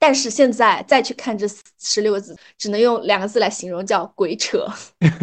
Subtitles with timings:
[0.00, 1.46] 但是现在再去看这
[1.78, 4.66] 十六个字，只能用两个字来形容，叫鬼扯。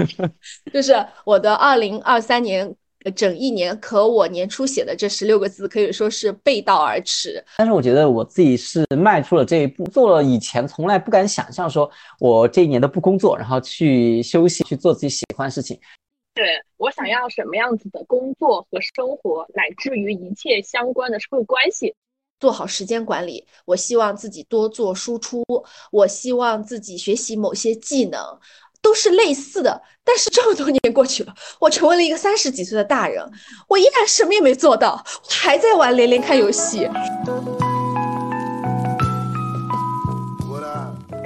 [0.72, 0.94] 就是
[1.26, 2.74] 我的二零二三年
[3.16, 7.44] 整一年，和我年初写的这十六个字可以说是背道而驰。
[7.58, 11.90] 但是我觉得我自己是迈出了这一步，做了以前从来不敢想象，说
[12.20, 15.80] 我这一年都不工作，然后去休息，去做自己喜欢的事情。
[16.36, 16.46] 对
[16.78, 21.96] 我想要什么样子的工作和生活，乃至于一切相关的社会关系。
[22.40, 25.44] 做好时间管理，我希望自己多做输出，
[25.92, 28.22] 我希望自己学习某些技能，
[28.82, 29.82] 都是类似的。
[30.04, 33.30] 但是这么多年过去了，我成为了一个三十几岁的大人，
[33.68, 36.88] 我依然什么也没做到，我还在玩连连看游戏。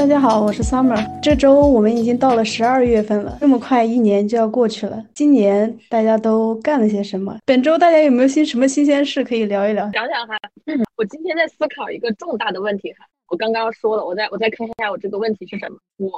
[0.00, 1.20] 大家好，我是 Summer。
[1.22, 5.04] 这周我们已经到了十二月份了，这么快一年就要过去了。
[5.14, 7.36] 今年大家都干了些什么？
[7.44, 9.82] 本周大家有没有新什么新鲜事可以聊一聊？
[9.92, 10.38] 想想哈，
[10.96, 13.04] 我今天在思考一个重大的问题哈。
[13.28, 15.78] 我刚刚说了，我再我再看一下我这个问题是什么？
[15.98, 16.10] 我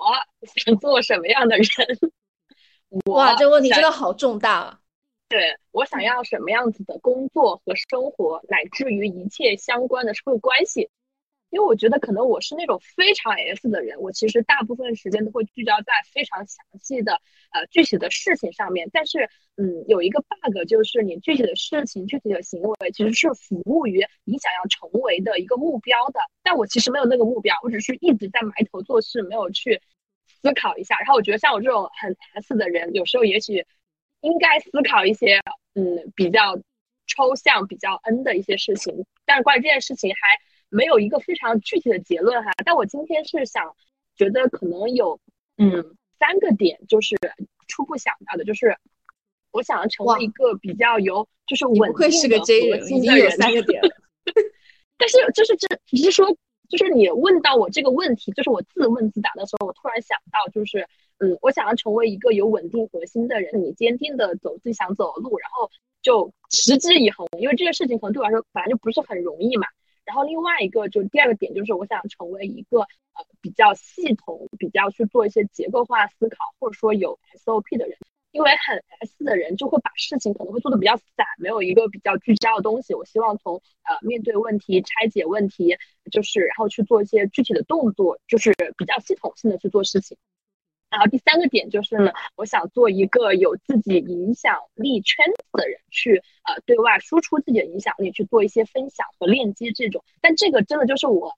[0.55, 1.67] 想做什么样的人？
[3.11, 4.79] 哇，这个问题真的好重大啊！
[5.29, 10.89] 对我想要什么样子的工作和生活，乃至于一切相关的社会关系。
[11.53, 17.13] 因为我觉得可能我是那种非常 S 的人，我其实大部分时间都会聚焦在非常详细的
[17.51, 18.89] 呃具体的事情上面。
[18.91, 26.21] 但是，嗯，有一个 bug 就是你具体的事情、具体的行为其实是服务于你想要成为的一个目标的。
[26.43, 29.79] 但我其实没有那个目标，我只是一直在埋头做事，没有去
[30.27, 30.97] 思考一下。
[31.01, 33.63] 然后我觉得像我这种很 S 的人，有时候也许
[34.23, 35.39] 应该思考一些
[35.75, 36.57] 嗯比较
[37.07, 39.05] 抽象、比较 N 的一些事情。
[39.27, 40.39] 但是关于这件事情还。
[40.73, 43.77] 没有一个非常具体的结论哈，但我今天是想，
[44.17, 45.21] 觉得可能有
[45.59, 47.15] 嗯三个点，就是
[47.69, 48.75] 初步想到的，就是
[49.51, 53.31] 我想要成为一个比较有就是稳定的核心的人。
[53.37, 53.83] 三个点，
[54.97, 56.35] 但是就是这只是说，
[56.71, 60.89] 就是你问到我这个问题，就是我自问自答的时候，我突然想到，就是
[61.19, 65.71] 嗯，我想要成为一个有稳定核心的人，你坚定的走自己想走的路，然后
[66.01, 69.67] 就持之以恒，因为这个事情可能对我来说本来就不是很容易嘛。
[70.05, 77.97] 然后另外一个就第二个点就是我想成为一个呃比较系统、比较去做一些结构化思考，或者说有 SOP 的人。
[78.33, 82.95] 因为很 S 的人就会把事情可能会做的比较散，没有一个比较聚焦的东西。
[82.95, 85.77] 我希望从呃面对问题、拆解问题，
[86.11, 90.17] 就是然后去做一些具体的动作，就是比较系统性的去做事情。
[90.93, 100.05] 然后第三个点就是呢，我想做一个有自己影响力圈子的人，去呃对外输出自己的影响力，去做一些分享和链接这种。
[100.21, 101.33] 但这个真的就是我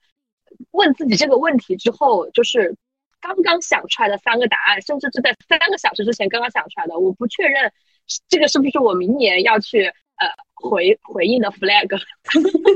[0.71, 2.75] 问自己这个问题之后，就是
[3.21, 6.99] 刚刚想出来的三个答案，甚至是在三个小时之前刚刚想出来的。
[6.99, 7.71] 我不确认
[8.27, 11.97] 这个是不是我明年要去呃回回应的 flag。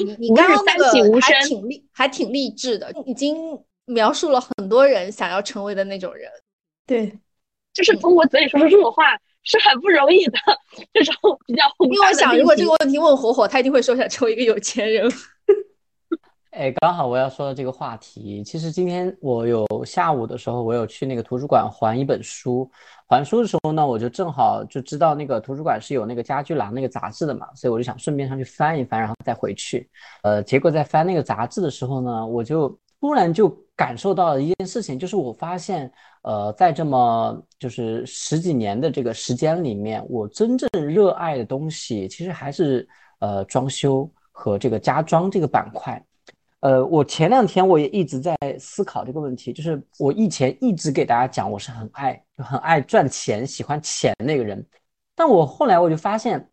[0.05, 3.37] 你 你刚刚那个还挺励还挺励志的，已经
[3.85, 6.31] 描述了很多人想要成为的那种人。
[6.89, 7.13] 对，
[7.71, 10.39] 就是从我嘴里说出这种话是很不容易的，
[10.91, 11.13] 这种
[11.45, 15.07] 比较因为我想，如果这个问题问火火，他一定会说想成为一个有钱人。
[16.49, 22.69] 哎，刚好我要说的这个话题，其实今天我有下午的时候，我有去那个图书馆还一本书，
[23.07, 29.87] 还书的时候呢，我就正好就知道那个图书馆是有那个家居栏那个杂志的嘛，所以我就想顺便上去翻一翻，然后再回去。
[30.23, 32.67] 呃，结果在翻那个杂志的时候呢，我就
[32.99, 33.47] 突然就
[33.79, 35.89] 感受到了一件事情，就是我发现。
[36.23, 42.85] 呃，在这么就是十几年的这个时间里面，我真正热爱的东西，其实还是
[43.19, 46.05] 呃装修和这个家装这个板块。
[46.59, 54.63] 呃，我前两天我也一直在思考这个问题，就是我以前一直给大家讲，我是很爱很爱赚钱、喜欢钱那个人，
[55.15, 56.45] 但我后来我就发现，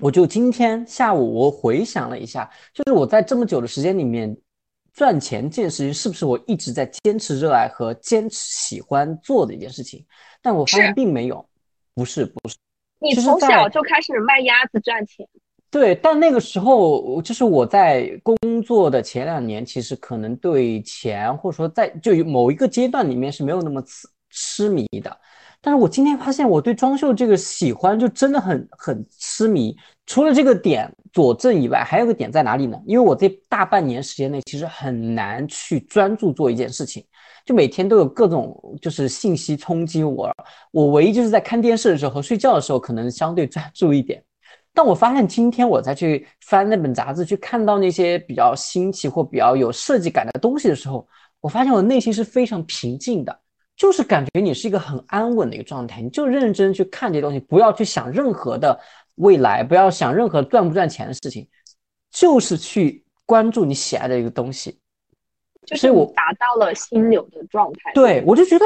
[0.00, 4.36] 我就今天下午我回想了一下，就是我在这么久的时间里面。
[4.96, 10.02] 赚钱这件事情是不是我一直在坚持热爱和坚持喜欢做的一件事情？
[10.40, 11.46] 但我发现并没有，
[11.94, 12.56] 不是不是。
[12.98, 15.28] 你从小就开始卖鸭子赚钱？
[15.70, 25.14] 对，但那个时候就是我在工作的前两年，其实可能对钱或者说在就某一个阶段里面是没有那么痴痴迷的。
[25.60, 29.76] 但是我今天发现我对装修这个喜欢就真的很很痴迷。
[30.06, 32.80] 除了这个点佐证以外，还有个点在哪里呢？
[32.86, 37.04] 因为我这大半年时间内其实很难去专注做一件事情，
[37.44, 40.32] 就每天都有各种就是信息冲击我。
[40.70, 44.22] 我唯一就是在看电视的时候和睡觉的时候可能相对专注一点。
[44.72, 51.08] 但我发现今天我再去翻那本杂志，去看到那些比较新奇或比较有设计感的东西的时候，
[51.40, 53.36] 我发现我内心是非常平静的，
[53.76, 58.78] 就是感觉你是一个很安稳的一个状态，你就认真去看这些东西，不要去想任何的
[59.16, 61.46] 未来，不要想任何赚不赚钱的事情，
[62.10, 64.78] 就是去关注你喜爱的一个东西。
[65.66, 67.92] 就是我达到了心流的状态。
[67.92, 68.64] 对，我就觉得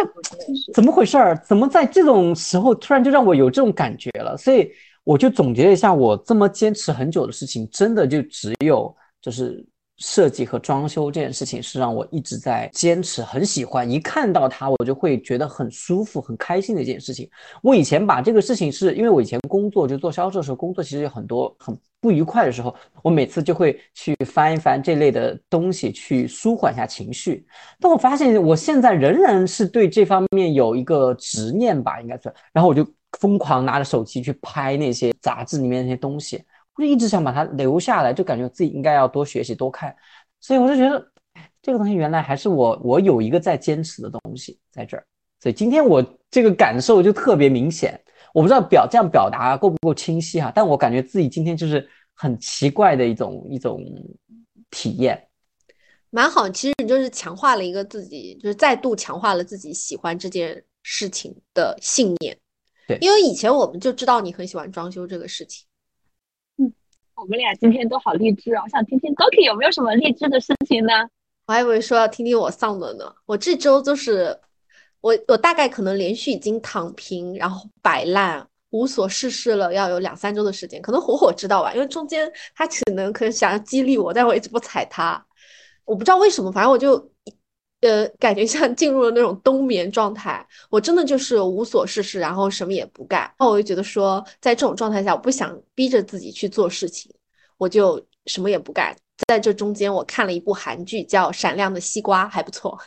[0.75, 1.35] 怎么回事儿？
[1.39, 4.37] 怎么在这种时候突然就让我有这种感觉了？
[4.37, 4.71] 所以
[5.03, 9.67] 我就总结了一下，我这么坚持很久的事情，真的就只有就是
[10.01, 13.89] 设计和装修这件事情是让我一直在坚持，很喜欢。
[13.89, 17.31] 一看到它，我就会觉得很舒服、很开心的一件事情。
[17.63, 21.79] 我以前把这个事情是因为我以前工作就做销售的时候，工作其实有很多很。
[22.03, 27.45] 不愉快的时候，我每次就会去翻一翻这类的东西，去舒缓一下情绪。
[27.79, 32.35] 但我发现我现在仍然是对这方面有一个执念吧，应该算。
[32.55, 36.43] 然后我就疯狂拿着手机去拍那些杂志里面那些东西，
[36.81, 39.95] 就一直想把它留下来，就感觉自己应该要多学习多看。
[40.41, 41.07] 所以我就觉得
[41.61, 45.05] 这个东西原来还是我我有一个在坚持的东西在这儿。
[45.39, 48.01] 所以今天我这个感受就特别明显。
[48.33, 53.83] 我不知道表这样表达够不够清晰哈，但我感觉自己今天就是很奇怪的一种一种
[54.71, 55.21] 体验，
[56.11, 56.49] 蛮好。
[56.49, 62.39] 其实你就是强化了一个自己，就是再度强化了自己喜欢这件事情的信念。
[62.87, 65.67] 对，因为以前我们就知道你很喜欢装修这个事情。
[67.21, 68.63] 我们俩今天都好励志啊！
[68.65, 70.93] 我想听听 Doki 有没有什么励志的事情呢？
[71.47, 73.05] 我还以为说要听听我丧的呢。
[73.27, 74.39] 我这周就是。
[75.03, 80.83] 我我大概可能连续已经躺平，然后摆烂，无所事事了，要有两三周的时间。
[80.83, 85.25] 可能火火知道吧，因为中间他可能可能想要激励我，但我一直不踩他。
[85.87, 87.11] 我不知道为什么，反正我就
[87.81, 90.47] 呃感觉像进入了那种冬眠状态。
[90.69, 93.21] 我真的就是无所事事，然后什么也不干。
[93.21, 97.13] 然后我就觉得说，在这种状态下，我不想逼着自己去做事情，
[97.59, 98.97] 我就什么也不干。
[99.29, 102.79] 在这中间，我看了一部韩剧，叫《闪亮的西瓜》，还不错。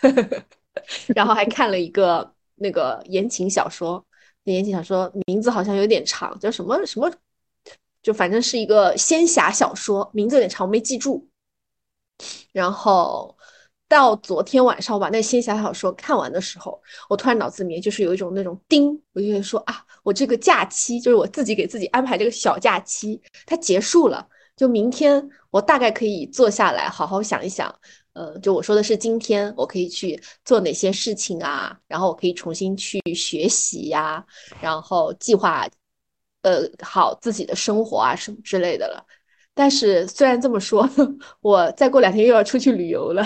[1.15, 4.03] 然后还看了一个那个言情小说，
[4.45, 7.11] 言情小说名字好像有点长，叫什么什么，
[8.01, 11.27] 就反正是一个仙侠小说，名字有点长，我没记住。
[12.51, 13.37] 然后
[13.93, 27.71] 到昨天晚上我把那仙侠小说看完的时候，我突然脑子里面就是有一种那种叮，我就说啊，我这个假期就是我自己给自己安排这个小假期，它结束了，就明天我大概可以坐下来好好想一想。
[28.13, 31.77] 呃，就我说的是今天我可以去做哪些事情啊？
[31.87, 34.25] 然后我可以重新去学习呀，
[34.59, 35.67] 然后计划，
[36.41, 39.05] 呃，好自己的生活啊什么之类的了。
[39.53, 40.89] 但是虽然这么说，
[41.41, 43.23] 我再过两天又要出去旅游了，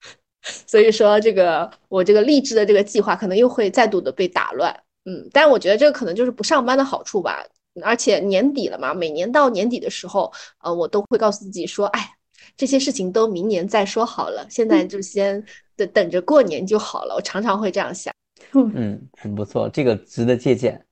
[0.66, 4.74] 所以说这个我这个励志的这个计划可能又会再度的被打乱。
[5.04, 7.44] 嗯，但我觉得这个可能就是不上班的好处吧。
[7.82, 10.32] 而且年底了嘛，每年到年底的时候，
[10.62, 12.12] 呃，我都会告诉自己说，哎。
[12.56, 15.44] 这些事情都明年再说好了，现在就先
[15.76, 17.14] 等等着过年就好了。
[17.14, 18.14] 我常常会这样想。
[18.54, 20.82] 嗯，很不错，这个值得借鉴。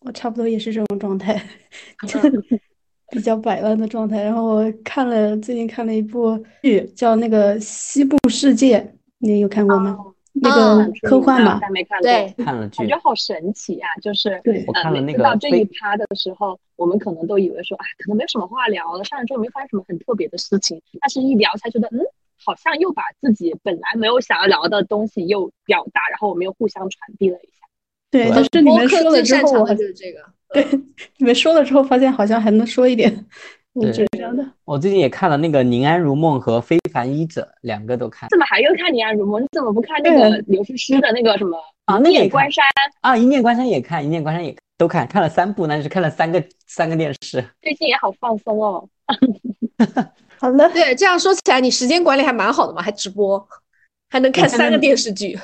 [0.00, 1.40] 我差不多也是这种状态，
[3.12, 4.20] 比较摆烂的状态。
[4.24, 8.80] 然后我看了最近看了一部剧，叫那个《西部世界》，
[9.18, 9.96] 你有看过吗？
[10.34, 13.86] 那个科幻嘛，没看对，看了剧，感觉好神奇啊！
[14.00, 22.00] 就是对，我看了那个到这一趴的时候，我们可能都以为说，哎，可能没有什么话聊了，上来之后没发生什么很特别的事情，但是一聊才觉得，嗯，
[22.42, 27.68] 好像又把自己本来没有想要聊的东西又表达，然后我们又互相传递了一下。
[28.10, 30.20] 对，就是你们说了之后，我就是这个。
[30.52, 30.66] 对，
[31.18, 33.26] 你们说了之后，发现好像还能说一点。
[33.80, 34.46] 对，这样的。
[34.66, 38.28] 我最近也看了那个《宁安如梦》和《非凡医者》，两个都看。
[38.28, 39.40] 怎么还又看《宁安如梦》？
[39.42, 41.98] 你怎么不看那个刘诗诗的那个什么啊？
[42.04, 42.62] 《一念关山》
[43.00, 47.42] 啊，《一念关山》也看，《一念关山》也都看，看了三部，那就是看了三个三个电视。
[47.62, 48.86] 最近也好放松哦。
[50.38, 53.42] 好了，对，这样说起来，你时间管理还蛮好的嘛，还直播，
[54.10, 55.38] 还能看三个电视剧。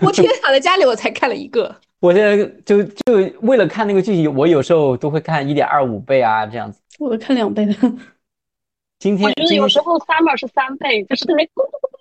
[0.00, 1.76] 我天，躺在家里我才看了一个。
[2.04, 6.78] 我现在就就为了看那个剧情，我有时候都会看一点二五倍啊，这样子。
[6.98, 7.72] 我看两倍的。
[8.98, 11.48] 今天我觉得有时候 summer 是三倍，就是特别。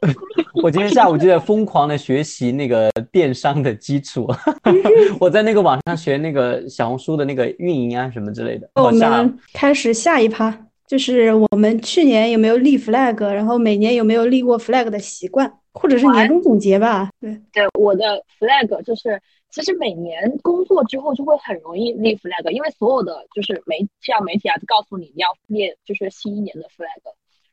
[0.61, 4.27] 我今天下午就在疯狂的学习那个电商的基础，
[5.21, 8.69] 我在那个网上学那个小红书的那个运营啊什么之类的。
[8.75, 10.53] 我们开始下一趴，
[10.85, 17.09] 就是我们去年有没有立 flag，然后每年有没有立过 flag 的习惯，或者是年终总结吧？
[17.21, 19.17] 对对，我的 flag 就是。
[19.53, 26.87] 其实每年工作之后就会很容易立 flag，因为所有的就是媒像媒体啊，就告诉你你要列就是新一年的 flag。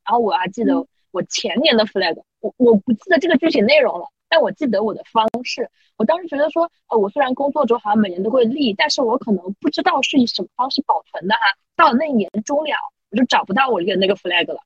[0.02, 5.70] 然后我还记得我前年的 flag，我我不记得这个具体内容了，但我记得我的方式。
[5.98, 11.40] 我当时觉得说，呃，我虽然工作之后好像每年都会立，但是我可能不知道是以什么方式保存的哈。
[11.76, 12.74] 到了那一年终了，
[13.10, 14.58] 我就找不到我立的那个 flag 了，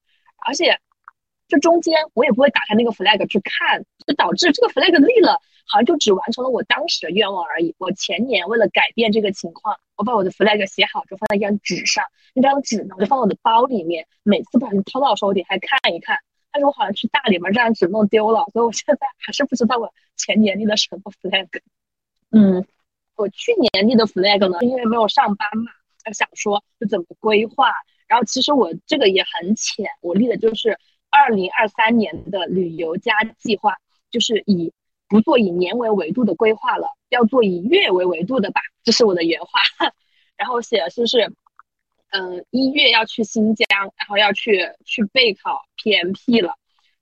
[0.46, 0.78] 而且
[1.48, 7.74] 这中间我也不会打开那个 flag 去看，就导致这个 flag 立了，好像就只完成了我当时的愿望而已。
[7.78, 12.04] 我前年为了改变这个情况，我把我的 flag 写好，就放在一张纸上，
[12.34, 16.18] 那张纸呢，我就放我的包里面，每次把它掏到的时候，我得还看一看。
[16.52, 21.48] 但是我好像去大理把这张纸弄丢了，所以我现在还是不知道我前年立的什么 flag。
[22.30, 22.64] 嗯，
[23.16, 25.72] 我去年立的 flag 呢，因为没有上班嘛，
[26.12, 27.72] 想说就怎么规划。
[28.06, 30.78] 然后其实我这个也很浅，我立的就是
[31.10, 33.74] 二零二三年的旅游加计划，
[34.10, 34.72] 就是以
[35.14, 39.48] 不做以年为维度的规划了，要做以月为维度的吧，这是我的原话。
[40.36, 41.32] 然后写的是是。
[42.10, 46.54] 嗯，一月要去新疆，然后要去去备考 PMP 了，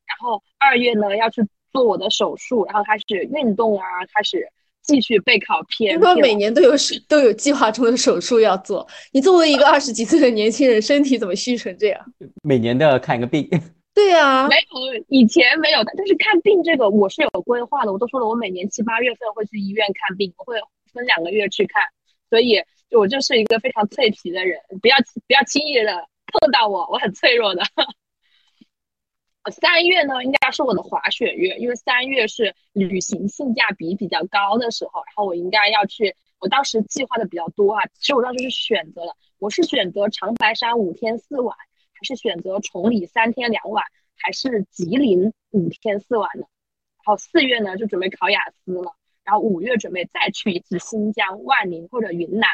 [0.07, 3.04] 然后二月呢要去做我的手术，然后开始
[3.35, 4.47] 运动啊，开始
[4.83, 5.99] 继续备考 PMP。
[6.02, 12.00] 说每年都有手都有计划中的手术要做，你作为一个二十几岁的年轻人，身体怎么虚成这样？
[12.42, 13.47] 每年都要看一个病。
[13.94, 20.56] 对啊，没有以前没有的，但是看病这个我是有规划的，我都说了，我每年七八月份会去医院看病，我会
[20.92, 21.82] 分两个月去看，
[22.30, 22.56] 所以
[22.90, 23.00] 就。
[23.00, 24.96] 我就是一个非常脆皮的人，不要
[25.26, 27.62] 不要轻易的碰到我，我很脆弱的。
[29.50, 36.14] 三月呢，应该是我的滑雪月，因为三月是旅行性价比比较高的时候，然后我应该要去。
[36.38, 41.56] 我当时计划的比较多啊，其实我当时是选择了，我是选择长白山五天四晚，
[42.04, 43.85] 是选择崇礼三天两晚，
[44.16, 46.47] 还是吉林五天四晚呢？
[47.04, 48.94] 然后四月呢，就准备考雅思了，
[49.25, 52.49] 然后五月准备再去一次新疆、万宁或者云南。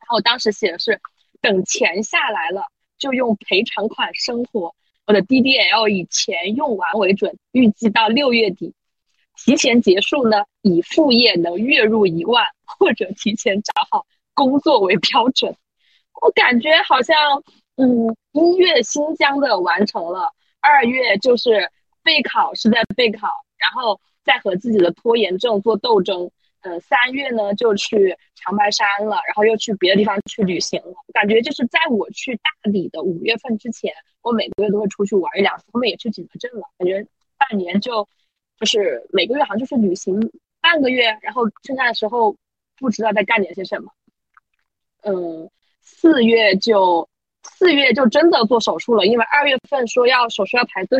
[0.00, 1.00] 然后当时写的是，
[1.40, 2.66] 等钱下来了
[2.98, 4.74] 就用赔偿款生活。
[5.06, 8.74] 我的 DDL 以钱用完为准，预计到六月底
[9.36, 15.56] 提前结束呢，以副业能月入一万或者提前找好工作为标准。
[16.20, 17.42] 我感觉好像，
[17.76, 21.70] 嗯，一月新疆的完成了，二月就是
[22.02, 26.30] 备考是在备考，然后再和自己的拖延症做斗争。
[26.60, 30.94] 嗯，三月呢就去长白山了，然后又去别的地方去旅行了。
[31.12, 35.64] 感觉就是在我去大理的五月份之前，我每个月都会出去玩一两次。
[35.72, 37.04] 后面也去景德镇了，感觉
[37.36, 38.06] 半年就
[38.60, 40.20] 就是每个月好像就是旅行
[40.60, 42.36] 半个月，然后剩下的时候
[42.78, 43.90] 不知道在干点些什么。
[45.02, 45.50] 嗯，
[45.80, 47.08] 四月就
[47.62, 50.98] 四月就真的做手术了，因为二月份说要手术要排队，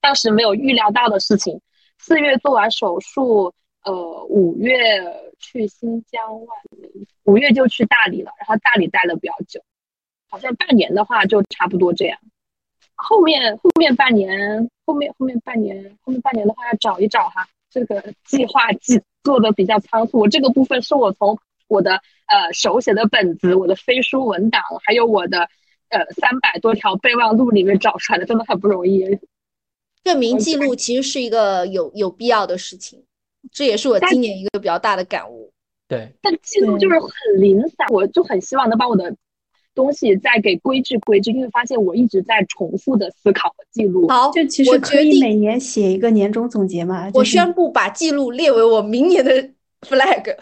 [0.00, 1.60] 当时没有预料到的事情。
[1.98, 3.52] 四月做完手术。
[3.82, 3.92] 呃，
[4.28, 4.76] 五月
[5.38, 9.58] 去新疆万宁，五月就去大理了，然后大理待了比较久，
[10.28, 12.18] 好像半年的话就差不多这样。
[12.94, 20.18] 后面后面半年，后面后面半年，后面半年的话要找一找哈，这个计划计做的比较仓促。
[20.18, 25.48] 我这个部分是我从我的呃手写的本子、我的飞书文档，还有我的
[25.90, 29.04] 呃三百多条备忘录里面找出来的，真的很不容易。
[30.02, 33.02] 证明记录其实是一个有有必要的事情。
[33.52, 35.52] 这也是我今年一个比较大的感悟。
[35.88, 39.14] 对，但记录就是很零散，我就很希望能把我的
[39.74, 44.06] 东西再给规制规制，因为发现我一直在重复的思考和记录。
[44.08, 47.10] 好，就其实可以每年写一个年终总结嘛。
[47.14, 49.32] 我宣布把记录列为我明年的
[49.80, 50.36] flag。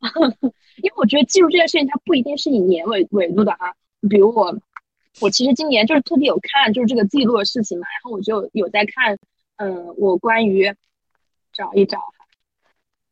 [0.82, 3.72] 因为我觉得记录这件事情，它不一定是以年为维度的啊。
[4.10, 4.54] 比如我，
[5.20, 9.18] 我其实今年就是特地有看，就是这个记录的事情嘛，然后我就有在看，
[9.56, 10.74] 嗯，我关于。
[11.56, 12.26] 找一找哈，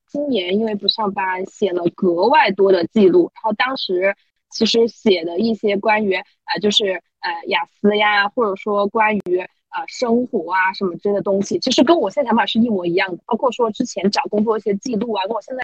[0.08, 3.30] 今年因为不上班，写了格外多的记录。
[3.36, 4.16] 然后当时
[4.50, 13.22] 其实写的一些关于呃，就是呃雅思呀，或者说关于呃生活啊什么之类的东西，其实跟我现在想法是一模一样的。
[13.26, 15.62] 包括说之前找工作一些记录啊，跟我现在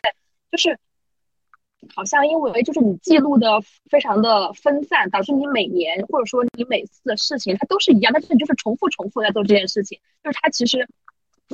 [0.52, 0.78] 就是
[1.95, 10.88] 好像因为就是你记录的非常的分散，导致你每年或者说你每次的事情它都是一样，但是你就是重复重复在做这件事情，就是它其实。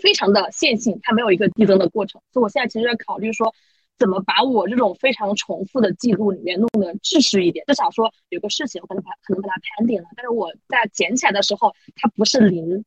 [0.03, 3.55] 非常的线性，它没有一个递增的过程，所以我现在其实在考虑说，
[3.97, 7.65] 怎么把我这种非常重复的记录里面弄得秩序一点。
[7.69, 12.85] 至少说有个事情，我可能把可能把它盘点了，但是我在捡起来的时候，它不是零。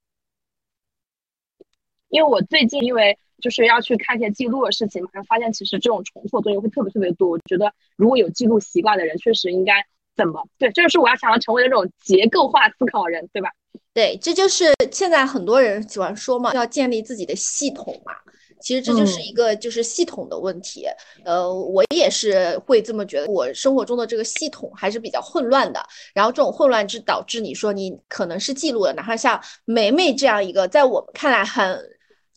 [2.09, 7.29] 因为我最近因为就是要去看一些记录的事情嘛，然后发现其实这种重复的东西会特别特别多。
[7.29, 9.73] 我觉得如果有记录习惯的人，确实应该
[10.15, 13.49] 怎么对，这就是我要想要成为的这种结构化思考人，对吧？
[13.93, 18.13] 对，这就是现在很多人喜欢说嘛，要建立自己的系统嘛。
[18.59, 20.87] 其实这就是一个就是系统的问题。
[21.23, 25.79] 呃，我也是会这么觉得，我生活中的这个系统还是比较混乱的。
[26.13, 31.79] 然后这种混乱是导致你说你可能是记录了，哪怕像梅梅这样一个在我们看来很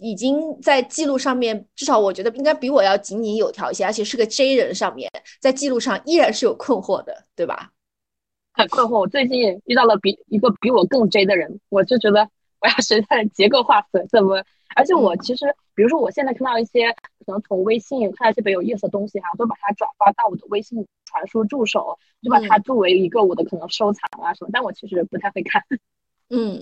[0.00, 7.70] 已经在记录上面，至少我觉得应该比我要井井有条一些，而且是个 J 人，上面在记录上依然是有困惑的，对吧？
[8.52, 8.98] 很困惑。
[9.00, 12.28] 我最近遇到了比一个比我更 J 的人，我就觉得
[12.60, 14.44] 我要学他的结构化怎么？
[14.76, 16.92] 而且我其实，比如说我现在看到一些
[17.26, 24.50] 可能从微信看到一些比较有意思的东西哈，都把它转发到我的微信传输助手，就把它作为一个我的可能收藏啊什么。
[24.52, 25.60] 但我其实不太会看。
[25.70, 25.78] 嗯，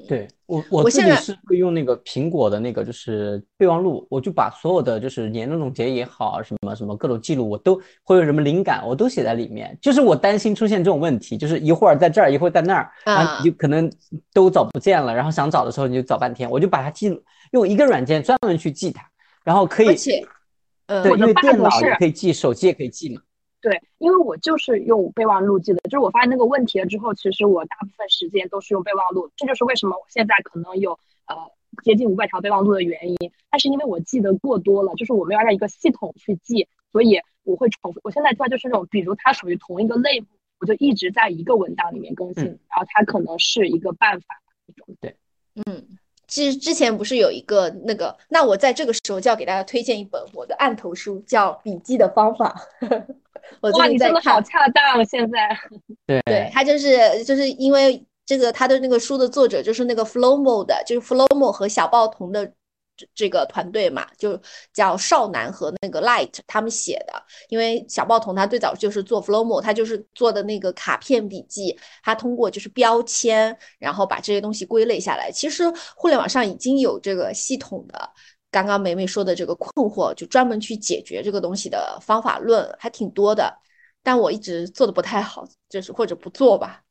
[0.09, 9.77] 对我我自己是会用那个苹果的那个就是备忘录，我就把所有的就是年终总结也好，什么什么各种记录，我都会有什么灵感，我都写在里面。
[9.83, 13.93] 就是我担心出现这种问题，就是一会儿在这儿，一会儿在那儿，然后你就可能
[14.33, 17.23] 都找不见了，然后想找的时候你就找半天，我就把它记录，
[17.53, 19.07] 用一个软件专门去记它，
[19.45, 19.97] 然后可以，
[21.03, 23.21] 对，因为电脑也可以记，手机也可以记嘛。
[23.61, 30.93] 对，因为我就是用备忘录记的，就是我发现那个问题了之后，其实我大部分时间都是用备忘录，这就是为什么我现在可能有
[31.27, 31.37] 呃
[31.83, 33.17] 接近五百条备忘录的原因。
[33.51, 38.01] 但是因为我记得过多了，就是我没有按照一个系统去记，所以我会重复。
[38.05, 40.27] 我现在做就是那种，比如它属于同一个类目，
[40.61, 44.27] 我就一直在一个文档里面更新，然后它可能是一个办法。
[45.01, 45.17] 对，
[45.67, 45.99] 嗯。
[46.31, 52.55] 其实之前不是有一个那个，那我在这个时候就要给大家推荐一本我的案头书，叫《笔记的方法》。
[53.61, 55.05] 我最近在看，好恰当。
[55.05, 55.59] 现在，
[56.07, 62.53] 对对，他就是就是因为这个他的那个书的作者就是那个 Flowmo 的，就是 Flowmo 和小报童的。
[63.15, 64.37] 这个团队嘛，就
[64.73, 67.13] 叫少男和那个 Light 他们写的。
[67.49, 75.31] 因为小报童他最早就是做 Flowmo，他就是做的那个卡片笔记，他通过就是标签，然后把这些东西归类下来。
[75.31, 75.63] 其实
[75.95, 78.11] 互联网上已经有这个系统的，
[78.51, 83.55] 刚刚梅梅说的这个困惑，就专门去解决这个东西的方法论还挺多的，
[84.03, 86.83] 但我一直做的不太好，就是或者不做吧。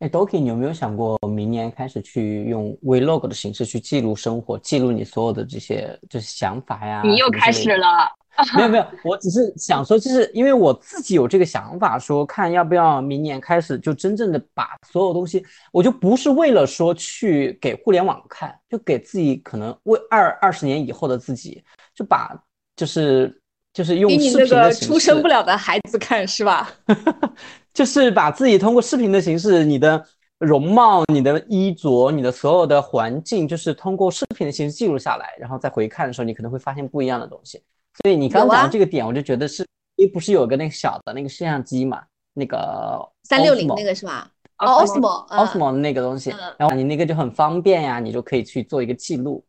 [0.00, 7.02] 哎，Doki，你有没有想过明年开始去用 Vlog 的形式去记录生活，记录你所有的这些就是想法呀？
[7.04, 8.10] 你又开始了？
[8.56, 21.62] 没有没有，我只是想说，就是因为我自己有这个想法，说看要不要明年开始就真正的把所有东西，我就不是为了说去给互联网看，就给自己可能为二二十年以后的自己，
[21.94, 22.34] 就把
[22.74, 23.38] 就是
[23.72, 26.70] 就是用视频的出生不了的孩子看，是吧？
[27.74, 30.04] 就是把自己通过视频的形式，你的
[30.38, 37.62] 容貌、你的衣着、你的所有的环境，就是通过视频的形式记录下来，然后再回看的时候，你可能会发现不一样的东西。
[38.02, 42.02] 所以你刚讲的这个点，我就觉得是，因为不是有个那个小的那个摄像机嘛，
[42.32, 44.30] 那个三六零那个是吧？
[44.58, 49.44] 哦，Osmo，Osmo 那个东西，然后你那个就很方便呀，你就可以去做一个记录，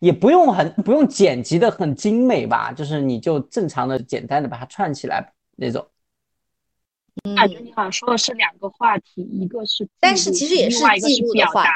[0.00, 5.86] 也不用很不用剪辑的很精美吧，就是你就正常的简单的把它串起来那种。
[7.36, 11.70] 感觉你好像说的是两个话题，一个是，但是其实也是记录的话题，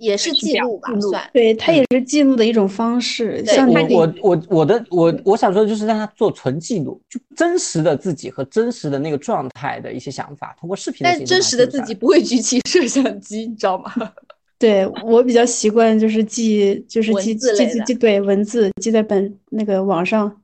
[0.00, 3.44] 也是记录吧，算，对，它也是记录的一种方式。
[3.44, 11.00] 像我我我我的我我想说的就是让他做纯记录，就真实的自己和真实的那个状态的一些想法，通过视频。
[11.04, 13.92] 但真实的自己不会举起 摄像机，你知道吗？
[14.58, 20.42] 对我比较习惯就是记，就是记记记记对文字记在本那个网上，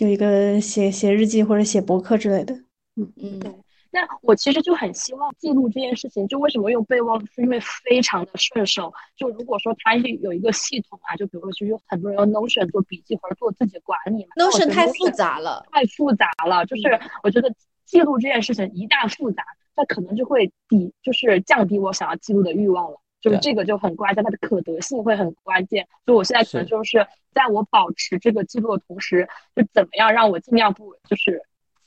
[0.00, 2.54] 有一个写写日记或者写博客之类的。
[2.96, 3.50] 嗯嗯，对。
[3.94, 7.24] 那我其实就很希望记录这件事情，就为什么用备忘录？
[7.32, 8.92] 是因为非常的顺手。
[9.16, 14.30] 就如果说它有一个系统啊，就比如说，就有很多人用 Notion 做笔记或者做自己管理嘛。
[14.34, 16.66] Notion 太复杂了，太复杂了。
[16.66, 16.82] 就是
[17.22, 17.54] 我觉得
[17.84, 19.44] 记录这件事情一旦复杂，
[19.76, 23.00] 那可能就会抵，就是降低我想要记录的欲望了。
[23.20, 25.86] 就是这个就很关键，它的可得性会很关键。
[26.04, 31.40] 所以我现在可能就是在我保持这个记录的同时，就怎么样让我尽量不就是。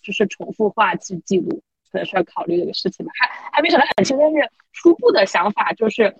[0.04, 3.12] 就是重复化去记录，可能是要考虑的一个事情吧。
[3.20, 6.16] 还还没想得很清，但是初步的想法就是，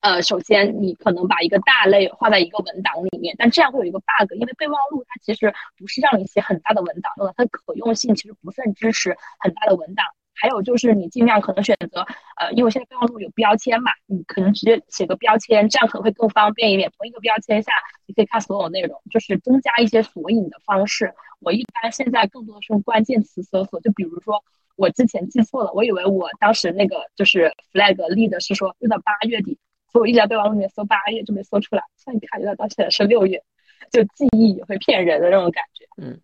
[0.00, 10.04] 呃，首先你可能把一个大类画在一个文档里面，但这样会有一个 bug，因为备忘录它其实不是让你写很大的文档的，它可用性其实不是很支持很大的文档。
[10.36, 12.04] 还有就是你尽量可能选择，
[12.36, 16.90] 呃，因为现在备忘录有标签嘛，你可能直接写个标签，这样可能会更方便一点。
[16.98, 17.72] 同一个标签下，
[18.04, 21.14] 你可以看所有内容，就是增加一些索引的方式。
[21.38, 24.42] 我一般现在更多的是用关键词搜索，就比如说
[24.76, 29.58] 我之前记错了，我以为我当时那个就是 flag 立的是说用到八月底，
[29.92, 31.82] 所以我一直在备忘录里面搜八月，就没搜出来。
[31.96, 33.42] 现在一看，原来到现在是六月，
[33.90, 35.86] 就记忆也会骗人的那种感觉。
[35.96, 36.20] 嗯。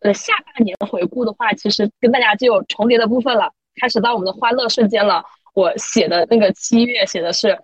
[0.00, 3.52] 呃，下半年回顾的话，其实跟大家就有重叠的部分了。
[3.80, 5.24] 开始到我们的欢乐瞬间了。
[5.54, 7.58] 我写的那个七月写的是，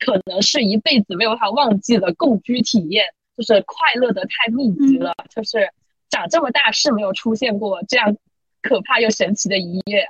[0.00, 3.04] 可能是一辈子没有办法忘记的共居体验，
[3.36, 5.70] 就是快乐的太密集了，就是
[6.10, 8.16] 长这么大是没有出现过这样
[8.68, 10.06] 可怕又神奇的一页。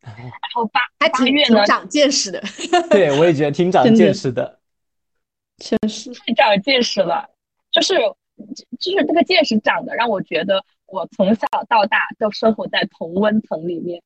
[0.00, 0.14] 然
[0.54, 2.42] 后八八月呢，长见识的。
[2.90, 4.58] 对，我也觉得挺长见识的，
[5.58, 7.28] 确实太长见识了，
[7.70, 7.94] 就是
[8.80, 10.64] 就是这个见识长的让我觉得。
[10.88, 14.00] 我从小到大都生活在同温层里面，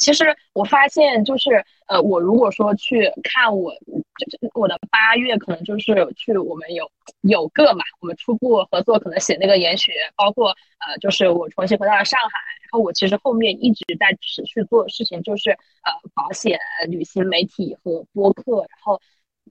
[0.00, 12.30] 其实我发现，就是呃，我如果说去看我，就是我的八月，可能就是去我们有有个嘛，我们初步合作，可能写那个研学，包括呃，就是我重新回到了上海，
[12.62, 16.58] 然后我其实后面一直在持续做的事情，就是呃，保险、
[16.88, 18.98] 旅行、媒体和播客，然后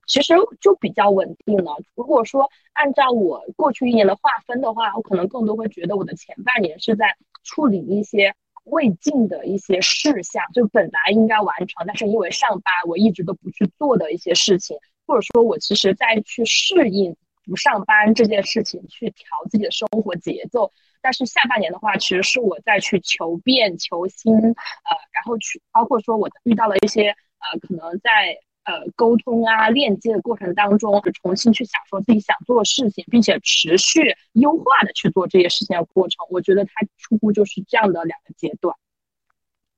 [0.08, 1.76] 其实就比较稳定了。
[1.94, 8.34] 如果说按照我过去一年的划分的话，我可能更多会觉得我的前半年是在处理一些。
[8.70, 20.72] 未尽的一些事项，就本来应该完成，但是因为上班，我一直都不去做的一些事情，或者说，我其实在去适应不上班这件事情，去调自己的生活节奏。
[21.02, 28.38] 但是下半年的话，其实是我在去求变、求新，呃，然后去包括说我遇到了一些呃，可能在。
[28.70, 38.76] 呃，沟通啊，链接的过程当中，重新去享受自己想做的事情，并且持续优化的去做这些事情的过程，我觉得它初步就是这样的两个阶段。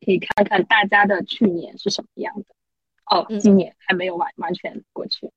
[0.05, 2.45] 可以看看大家的去年是什么样的
[3.11, 5.31] 哦，今年还没有完完全过去。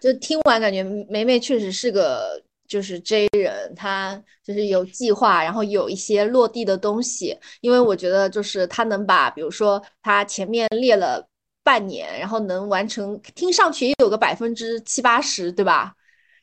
[0.00, 7.36] 就听完感觉梅梅确实是个就是 J 人，她就是有计划，然后有一些落地的东西。
[7.60, 11.26] 因为我觉得就是她能把，比如说她前面列了。
[11.62, 15.94] 半年，然后能完成，听上去也有个百分之七八十，对吧？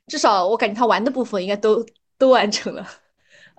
[0.07, 1.85] 至少我感觉他玩的部分应该都
[2.17, 2.87] 都完成了，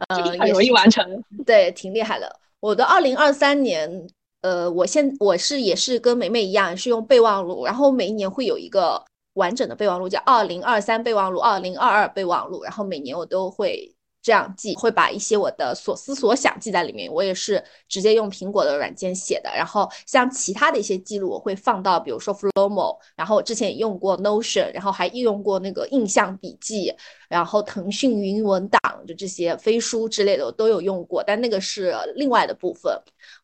[0.08, 1.04] 呃，很容易完成，
[1.44, 2.40] 对，挺厉害的。
[2.60, 4.08] 我的二零二三年，
[4.40, 13.94] 呃，我现我是也是跟梅梅一样，是用备忘录，然后每一年会有一个完整的备忘录，叫二零二三备忘录、二零二二备忘录，然后每年我都会。
[14.28, 17.10] 这样记会把一些我的所思所想记在里面。
[17.10, 19.48] 我也是直接用苹果的软件写的。
[19.56, 26.94] 然后像其他的一些记录，我会放到比如说 Flomo，然后之前也用过 Notion，然后还用过那个印象笔记，
[27.26, 32.94] 然后腾讯云文档就这些飞书之类的我都有用过，但那个是另外的部分。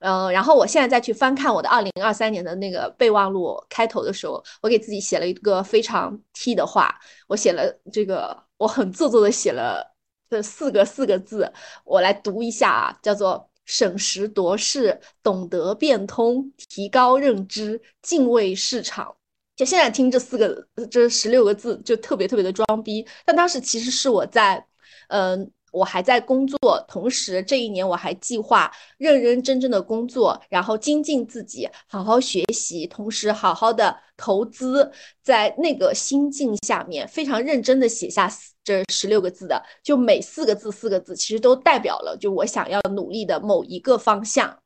[0.01, 6.95] 嗯，然后我现在再去翻看我的二零二三年的那个备忘录，开头的时候我给自己写了一个非常 T 的话，
[7.27, 9.94] 我写了这个，我很做作的写了。
[10.35, 11.53] 这四个四个字，
[11.85, 19.15] 我来读一下啊，叫做“审时度势，懂得变通，提高认知，敬畏市场”。
[19.55, 23.07] 就现在听这四个这十六个字，就特别特别的装逼。
[23.25, 24.67] 但当时其实是我在，
[25.07, 25.49] 嗯。
[25.75, 34.93] 我还在工作，同时这一年我还计划认认真真的工作，然后精进自己，好好学习，同时好好的投资。
[35.21, 38.31] 在那个心境下面，非常认真的写下
[38.63, 44.57] 这十六个字的，就每四个字四个字，其实都代表了就我想要努力的某一个方向。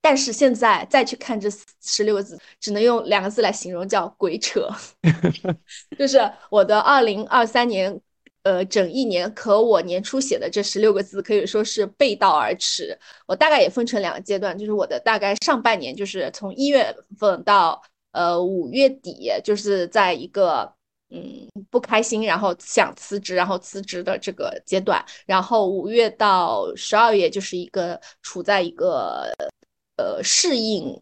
[0.00, 1.48] 但是现在再去看这
[1.80, 4.68] 十六个字，只能用两个字来形容，叫鬼扯。
[5.96, 6.18] 就是
[6.50, 8.00] 我的二零二三年。
[8.48, 12.98] 呃，整一年，可我年初写的这十六个字可以说是背道而驰。
[13.26, 17.82] 我大概也分成两个阶段，就是我的大概上半年，就是从一月份到
[18.12, 20.72] 呃五月底，就是在一个
[21.10, 25.04] 嗯不开心，然后想辞职，然后辞职的这个阶段。
[25.26, 29.30] 然后五月到十二月，就是一个处在一个
[29.98, 30.98] 呃适应、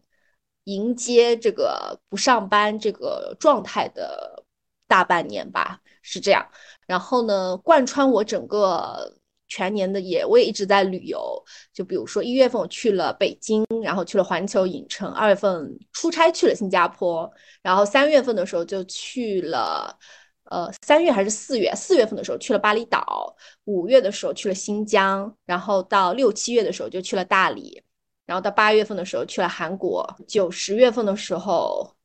[0.65, 4.43] 迎接这个不上班这个状态的
[4.85, 6.45] 大半年吧，是这样。
[6.87, 9.13] 然后呢，贯穿我整个
[9.49, 11.19] 全年的也，我也一直在旅游。
[11.73, 17.29] 就比如说一月份我去了北京，然后去了环球影城；二月份出差去了新加坡，
[17.61, 19.95] 然后三月份的时候就去了，
[20.45, 21.71] 呃，三月还是四月？
[21.75, 27.83] 四月份的时候去了巴厘岛，五月的时候去了新疆，然后到六七月的时候就去了大理，
[28.25, 31.96] 然后到八月份的时候去了韩国，九十月份的时候。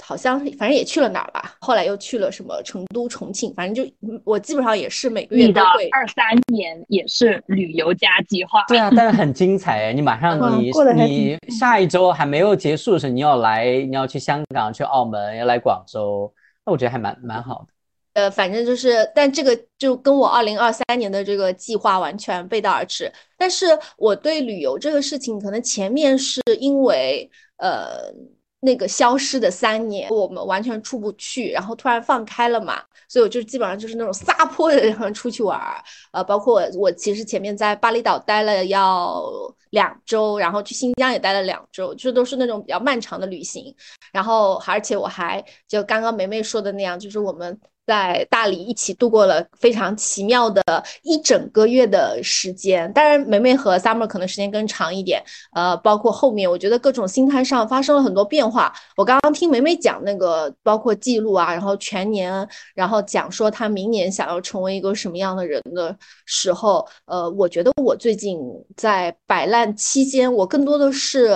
[0.00, 3.92] 好像反正也去了哪儿吧，后来又去了什么成都、重庆，反正就
[4.24, 5.88] 我基本上也是每个月都会。
[5.90, 8.64] 二三年也是旅游加计划。
[8.68, 9.92] 对啊， 但是很精彩哎！
[9.92, 16.32] 你马上你你下一周还没有结束的时候，你要来，你要去香港、去澳门，要来广州，
[16.64, 17.74] 那我觉得还蛮蛮好的。
[18.14, 23.12] 呃，反正就是，但这个就跟我二零二三年的这个计划完全背道而驰。
[23.36, 28.12] 但是我对旅游这个事情，可能前面是因为呃。
[28.60, 39.22] 那个消失的三年，我们完全出不去，然后突然放开了嘛，所以我就基本上就是那种撒泼的人出去玩儿，呃，包括我，我其实前面在巴厘岛待了要
[39.70, 43.74] 两周，然后去新疆也待了两周，就都是那种比较漫长的旅行，
[44.12, 47.58] 然后而且我还就刚刚梅梅说的那样，就是我们。
[47.88, 50.62] 在大理一起度过了非常奇妙的
[51.02, 55.22] 一整个月的时间，当然梅梅和 Summer 可能时间更长一点，
[55.54, 58.70] 呃，包括后面我觉得各种心态上发生了很多变化。
[58.94, 65.96] 我刚刚听梅梅讲那个，包括记录啊，然后全年，然后讲说她明年想要成为一个什么样的人的
[66.26, 68.38] 时候，呃，我觉得我最近
[68.76, 71.34] 在摆烂期间，我更多的是。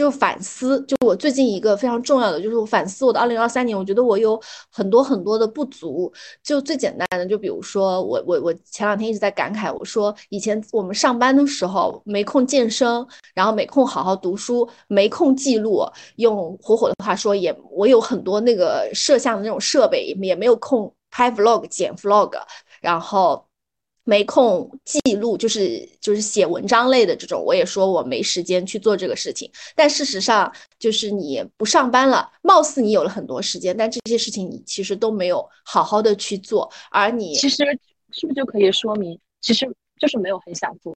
[0.00, 4.40] 就反思，就我最近一个非常重要的就是我反思我的二零二三年，我觉得我有
[4.72, 6.10] 很多很多的不足。
[6.42, 15.84] 就最简单的，就比如说我我我前两天一直在感慨，我说以前我们上班的时候没空健身，然后没空好好读书，没空记录，
[16.16, 22.32] 用火火的话说也我有很多那个摄像的那种设备，也没有空拍 vlog 剪 vlog，
[22.80, 23.44] 然后。
[24.04, 29.50] 没空记录，就是就是写文章类的这种，我也说我没时间去做这个事情。
[29.76, 36.70] 但事实上，就是你不上班了，貌似你有了很多时间，但这些事情你其实都没有好好的去做。
[36.90, 37.56] 而你其实
[38.10, 40.92] 是不是就可以说明，其实就是没有很想做，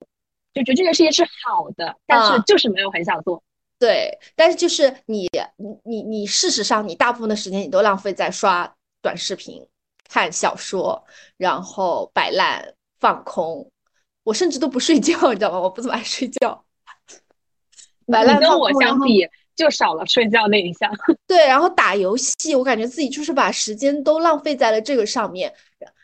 [0.52, 3.42] 就觉得这件事情是好的，但是就是没有很想做。
[3.78, 9.64] 对，但是就是你你你你，事实上你大部分的时间你都浪费在刷短视频、
[10.08, 11.04] 看小说，
[11.36, 12.74] 然后摆烂。
[13.04, 13.70] 放空，
[14.22, 15.60] 我甚至都不睡觉，你知道吗？
[15.60, 16.64] 我不怎么爱睡觉。
[18.06, 20.90] 你跟我相比，就少了睡觉那一项。
[21.28, 25.52] 对，然后打游戏，我感觉自己就是把时间都浪费在了这个上面，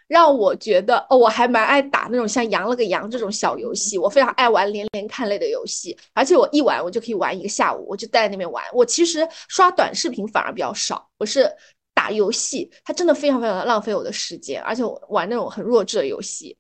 [0.08, 3.96] 让我觉得哦，我还蛮爱打那种像羊了个羊这种小游戏。
[3.96, 8.62] 我非常爱玩连连看类的游戏，而且我一玩我就可以玩一个下午，我就待在那边玩。
[8.74, 11.50] 我其实刷短视频反而比较少，我是
[11.94, 16.54] 打游戏，它真的非常非常的浪费我的时间，而且我玩那种很弱智的游戏。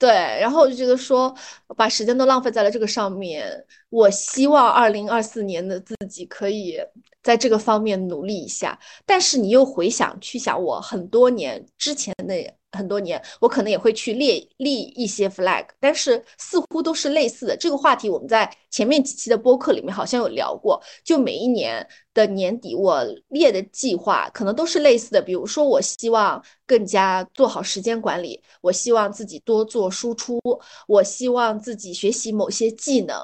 [0.00, 0.08] 对，
[0.40, 1.32] 然后我就觉得说，
[1.76, 3.64] 把时间都浪费在了这个上面。
[3.90, 6.80] 我希望二零二四年的自己可以
[7.22, 8.78] 在这个方面努力一下。
[9.04, 12.59] 但是你又回想去想，我很多年之前的。
[12.72, 17.56] 很多年，我可能也会去列立一些 flag，但是似乎都是类似的。
[17.56, 20.80] 这个话题我们在前面几期的播客里面好像有聊过。
[21.04, 25.20] 就每一年的年底，我列的计划可能都是类似的。
[25.20, 30.38] 比如说，我希望更加做好时间管理，我希望自己多做输出，
[30.86, 33.16] 我希望自己学习某些技能。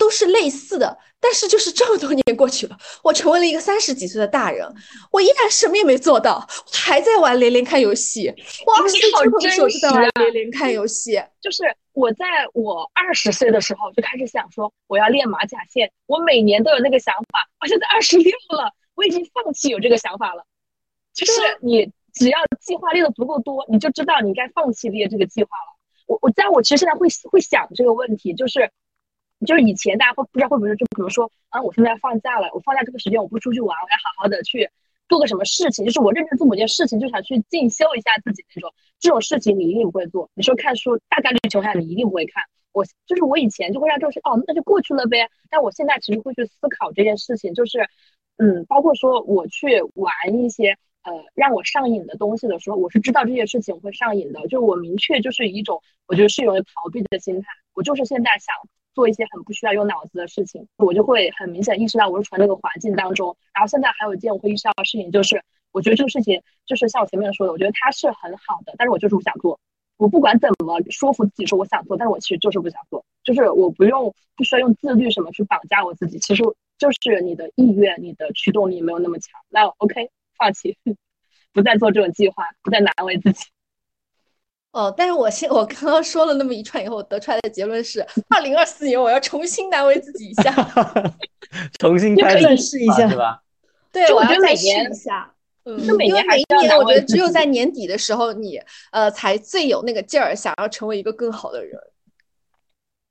[0.00, 4.66] 都是类似的，但是就是这么多年过去了，我成为了一个三十几岁的大人，
[5.12, 8.34] 我依然什么也没做到，我还在玩连连看游戏。
[8.66, 17.46] 我二十岁的时候就在玩连连看游戏，就是我在我二十岁的时候就开始想说我要练马甲线，我每年都有那个想法。
[17.60, 20.42] 我现在二十六了，我已经放弃有这个想法了。
[21.12, 25.76] 就是你只要计划列的足够多，你就知道你该放弃列这个计划了。
[26.06, 28.70] 我我在我其实现在会会想这个问题，就是。
[29.46, 34.68] 就是以前大家会不知道会不会就比如说啊，我现在放假了，我放假这个时间我不出去玩，我要好好的去
[35.08, 38.72] 做个什么事情，就是我认真做某件事情，就想去进修一下自己那种。
[39.00, 40.30] 这种事情你一定不会做。
[40.34, 42.44] 你说看书，大概率情况下你一定不会看。
[42.72, 45.28] 我就是我以前就会让这种事哦，那就过去了呗。
[45.48, 47.80] 但我现在其实会去思考这件事情，就是
[48.36, 58.54] 嗯，包括说我去玩一些呃让我上瘾的东西的时候，我是知道这些事情会上瘾的，就我明确就是一种我觉得是有逃避的心态，我就是现在想。
[58.94, 63.36] 做一些很不需要用脑子的事情，我就会很明显意识到我是处在那个环境当中。
[63.54, 69.58] 然后现在还有一件我会意识到的事情，就是我觉得这个事情就是像我前面说的，我觉得它是很好的，但是我就是不想做。
[69.96, 73.04] 我不管怎么说服自己说我想做，但是我其实就是不想做。
[73.22, 76.42] 就是我不用不需要用自律什么去绑架我自己，其实
[76.78, 79.38] 就是你的意愿、你的驱动力没有那么强。
[79.50, 80.78] 那 OK，放弃，
[81.52, 83.44] 不再做这种计划，不再难为自己。
[84.72, 90.52] 哦，但是我现我刚刚说了那么一串以后，我得出来的结论是，二零二四年我要重新难为自己一下，
[91.80, 93.42] 重新开始试一下，是吧？
[93.90, 95.34] 对，我要再试一下。
[95.64, 98.60] 嗯，因为每一年我觉得只有在年底的时候，你
[98.92, 101.78] 呃才最有那个劲儿，想要成为一个更好的人。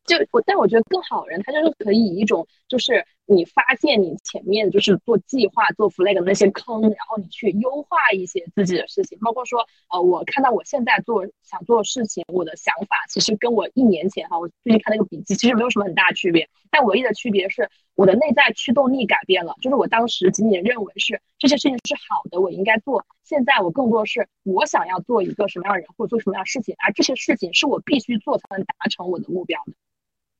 [0.05, 29.73] 就我，但我觉得更好人，他就是可以以一种，就是你发现你前面就是做计划、做 flag 的那些坑，然后你去优化一些自己的事情，包括说，呃，我看到我现在做想做的事情，我的想法其实跟我一年前哈，我最近看那个笔记，其实没有什么很大区别，但唯一的区别是我的内在驱动力改变了，就是我当时仅仅认为是这些事情是好的，我应该做，现在我更多是我想要做一个什么样的人，或者做什么样的事情，而这些事情是我必须做才能达成我的目标的。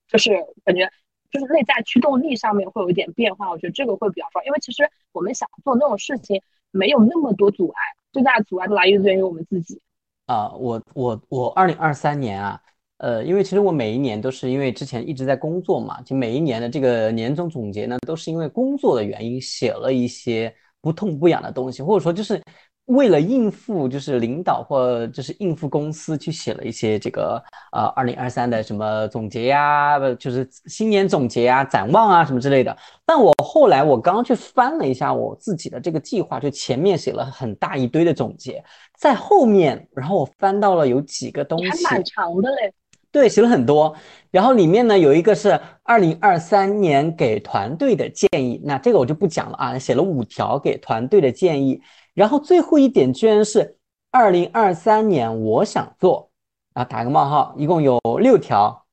[0.08, 0.32] 就是
[0.66, 0.92] 感觉，
[1.32, 4.46] 就是内在驱动力上面会有一点变化，我觉得这个会比较重要。
[4.46, 9.82] 因为其实我们想做那种事情，没有那么多阻碍，最大的阻碍都来源于我们自己。
[10.26, 12.62] 啊，我我我二零二三年啊，
[12.98, 22.42] 呃，因为其实我每一年都是因为之前一直在工作嘛，就每一年的这个年终总结呢，都是因为工作的原因写了一些不痛不痒的东西，或者说就是。
[22.90, 32.76] 为了应付就是领导或就是应付公司去写了一些这个呃二零二三的什么总结呀，就是新年总结啊、展望啊什么之类的。
[33.06, 38.64] 但我后来我刚刚去翻了一下我自己的这个计划，就前面写了很大一堆的总结，
[38.98, 42.74] 在后面，然后我翻到了有几个东西，还蛮长的嘞。
[43.12, 43.96] 对，写了很多。
[44.32, 51.80] 然后里面呢有一个是二零二三年给团队的建议，那这个我就不讲了啊，写了五条给团队的建议。
[52.20, 53.78] 然后最后一点居然是
[54.12, 56.30] 二零二三年我想做
[56.74, 58.86] 啊，打个冒号，一共有六条。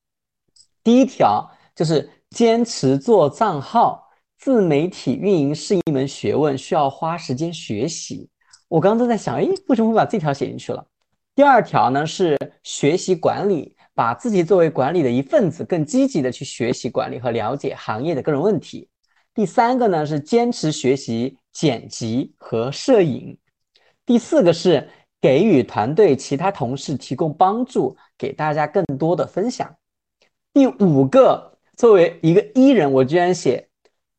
[0.81, 8.29] 第一条就是坚持做账号，自媒体运营是一门学问，需要花时间学习。
[8.69, 10.85] 我刚刚都在想，哎，为什么会把这条写进去了？
[11.35, 13.75] 第二条呢是学习管理。
[13.93, 18.87] 把自己作为管理的一份子，更积极的去学习管理和了解行业的各种问题。
[19.33, 23.35] 第三个呢是坚持学习剪辑和摄影。
[24.05, 24.87] 第四个是
[25.19, 29.75] 给予团队其他同事提供帮助，给大家更多的分享。
[30.53, 33.67] 第五个，作为一个 E 人，我居然写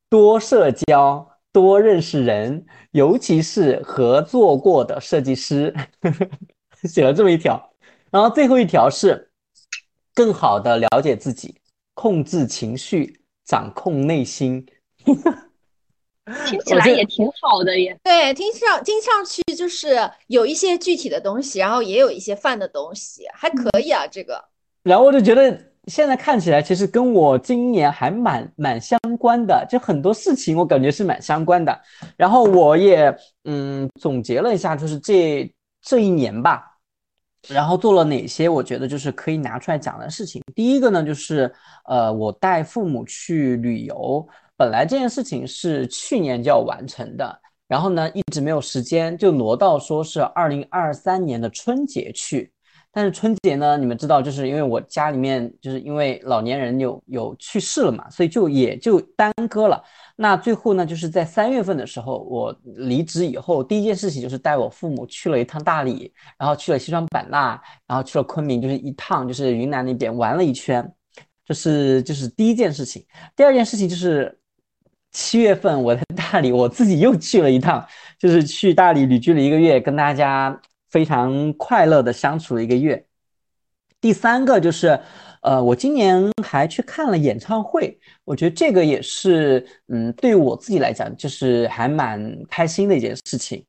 [0.08, 5.72] 多社交，多认识人，尤其是合作过的设计师，
[6.88, 7.72] 写了这么一条。
[8.10, 9.26] 然后最后一条是。
[10.14, 11.54] 更好的了解自己，
[11.94, 14.66] 控制情绪，掌控内心，
[16.46, 17.96] 听起来也挺好的耶。
[18.02, 24.06] 对，听上听上去就是有一些具体的东西，然后也有一些泛的东西，还可以啊。
[24.06, 24.42] 这个，
[24.82, 31.80] 然后我就觉得现在看起来，其实跟我今年还蛮蛮相关的，就很多事情我感觉是蛮相关的。
[32.16, 33.14] 然后我也
[33.44, 35.50] 嗯总结了一下，就是这
[35.82, 36.64] 这一年吧。
[37.48, 38.48] 然后做了哪些？
[38.48, 40.42] 我觉得就是可以拿出来讲的事情。
[40.54, 41.50] 第一个呢，就是
[41.86, 44.26] 呃，我带父母去旅游。
[44.58, 52.52] 本来这件事情是去年就要完成的，然后呢，一直没有时间，就挪到说是二零二三年的春节去。
[52.90, 59.80] 但是春节呢，你们知道，就是因为我家里面就是因为老年人有有去世了嘛，所以就也就耽搁了。
[60.16, 70.90] 那最后呢，就是在三月份的时候，我离职以后，第一件事情就是带我父母去了一趟大理，然后去了西双版纳，然后去了昆明，就是一趟就是云南那边玩了一圈，
[71.44, 73.04] 这是就是第一件事情。
[73.36, 74.36] 第二件事情就是
[75.12, 77.86] 七月份我在大理，我自己又去了一趟，
[78.18, 83.06] 就是去大理旅居了一个月，跟大家非常快乐的相处了一个月。
[84.00, 85.00] 第三个就是。
[85.40, 93.64] 呃，我今年还去看了演唱会，我觉得这个也是，嗯，对我自己来讲，就是还蛮开心的一件事情。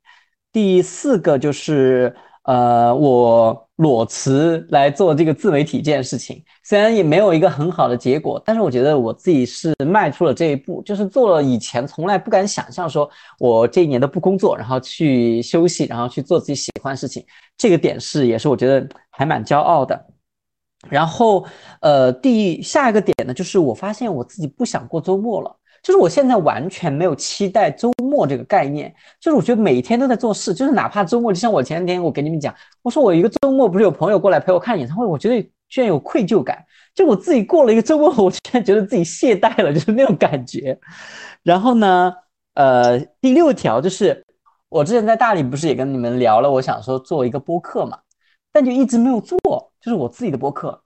[0.50, 17.24] 第四个就是，呃，我裸辞来做这个自媒体这件事情，虽然也没有一个很好的结果，但是我觉得我自己是迈出了这一步，就是做了以前从来不敢想象，说我这一年都不工作，然后去休息，然后去做自己喜欢的事情，
[17.56, 19.98] 这个点是也是我觉得还蛮骄傲的。
[20.90, 21.46] 然后，
[21.80, 36.64] 呃，第下一个点呢，就是我发现我自己不想过周末了，就是我现在完全没有期待周末这个概念，就是我觉得每天都在做事，就是哪怕周末，就像我前两天我跟你们讲，我说我一个周末不是有朋友过来陪我看演唱会，我觉得居然有愧疚感，
[36.94, 40.78] 就我自己过了一个周末，我居然觉得自己懈怠了，就是那种感觉。
[41.42, 42.12] 然后呢，
[42.54, 44.24] 呃，第六条就是
[44.68, 47.98] 我之前在大理不是也跟你们聊了，我想说做一个播客嘛，
[48.52, 49.38] 但就一直没有做。
[49.80, 50.78] 就是我自己的播客，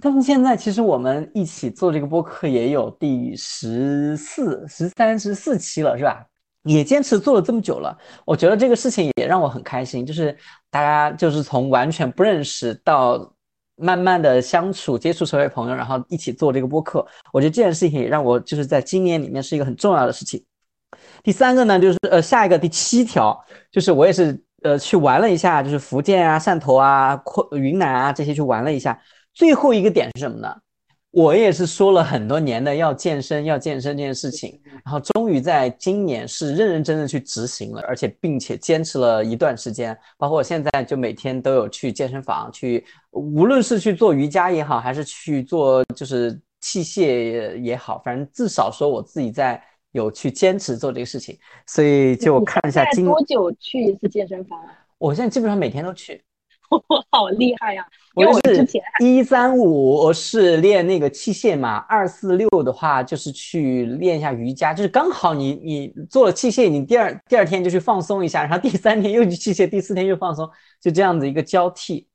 [0.00, 6.24] 但是现在其实我们一起做这个播客也有第十四、十三、十四期了，是吧？
[6.64, 10.04] 也坚持做了这么久了，我觉得这个事情也让我很开心。
[10.04, 10.36] 就是
[10.70, 13.34] 大家就是从完全不认识到
[13.76, 20.44] 慢慢的相处、接触成为朋友，然后一起做这个播客，我觉得这件事情也让我就是在今年里面是一个很重要的事情。
[21.22, 23.38] 第三个呢，就是呃下一个第七条，
[23.70, 24.42] 就是我也是。
[24.62, 29.00] 呃，去玩了一下，就是福建啊、汕头啊、昆云南啊这些去玩了一下。
[29.34, 30.54] 最后一个点是什么呢？
[31.10, 39.96] 我也是说了很多年的要健身、要健身这件事情，然后终于在今年是认认真真去执行了，而且并且坚持了一段时间。
[40.16, 49.62] 包括我现在就每天都有去健身房去，无论是去做瑜伽也好，还是去做就是器械也好，反正至少说我自己在。
[49.92, 54.66] 有去坚持做这个事情，所以就看一下今多久去一次健身房啊？
[54.98, 56.22] 我现在基本上每天都去，
[56.70, 57.86] 我 好厉害呀！
[58.14, 58.66] 我是
[59.00, 70.48] 一三五是练那个器械嘛，二四六的话就是去练一下瑜伽，就是刚好你你做了器械，你第二第二天就去放松一下，然后第三天又去器械，第四天又放松，
[70.80, 72.06] 就这样子一个交替。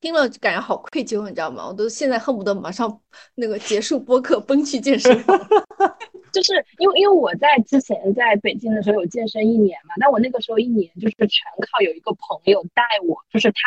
[0.00, 1.66] 听了就感觉好愧疚，你知道吗？
[1.66, 3.00] 我都现在恨不得马上
[3.34, 5.38] 那个结束播客 奔去健身房。
[6.30, 13.58] 就是因为因为我在之前在北京的时候有健身一年嘛，但我那个时候一年就是全靠有一个朋友带我，就是他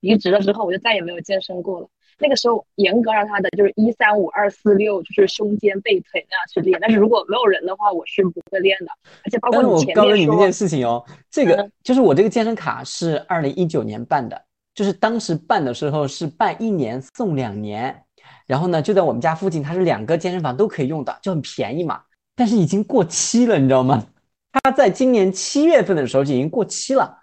[0.00, 1.88] 离职了之后，我就再也没有健身过了。
[2.18, 6.78] 那个时候严格让他的就是一三五二四六，就是胸肩背腿那样去练。
[6.78, 8.86] 但是如果没有人的话，我是不会练的。
[9.24, 14.38] 而且包括你前面说，我告诉你一件事情哦，这个就是我这个健身卡是二零一九年办的，
[14.74, 18.02] 就是当时办的时候是办一年送两年。
[18.46, 22.02] 然后呢就在我们家附近，它是两个健身房都可以用的，就很便宜嘛。
[22.36, 24.04] 但是已经过期了，你知道吗？
[24.52, 27.16] 它在今年七月份的时候就已经过期了，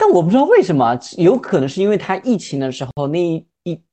[0.00, 3.46] 但我不知道为什么，有可能是因为他疫情的时候那一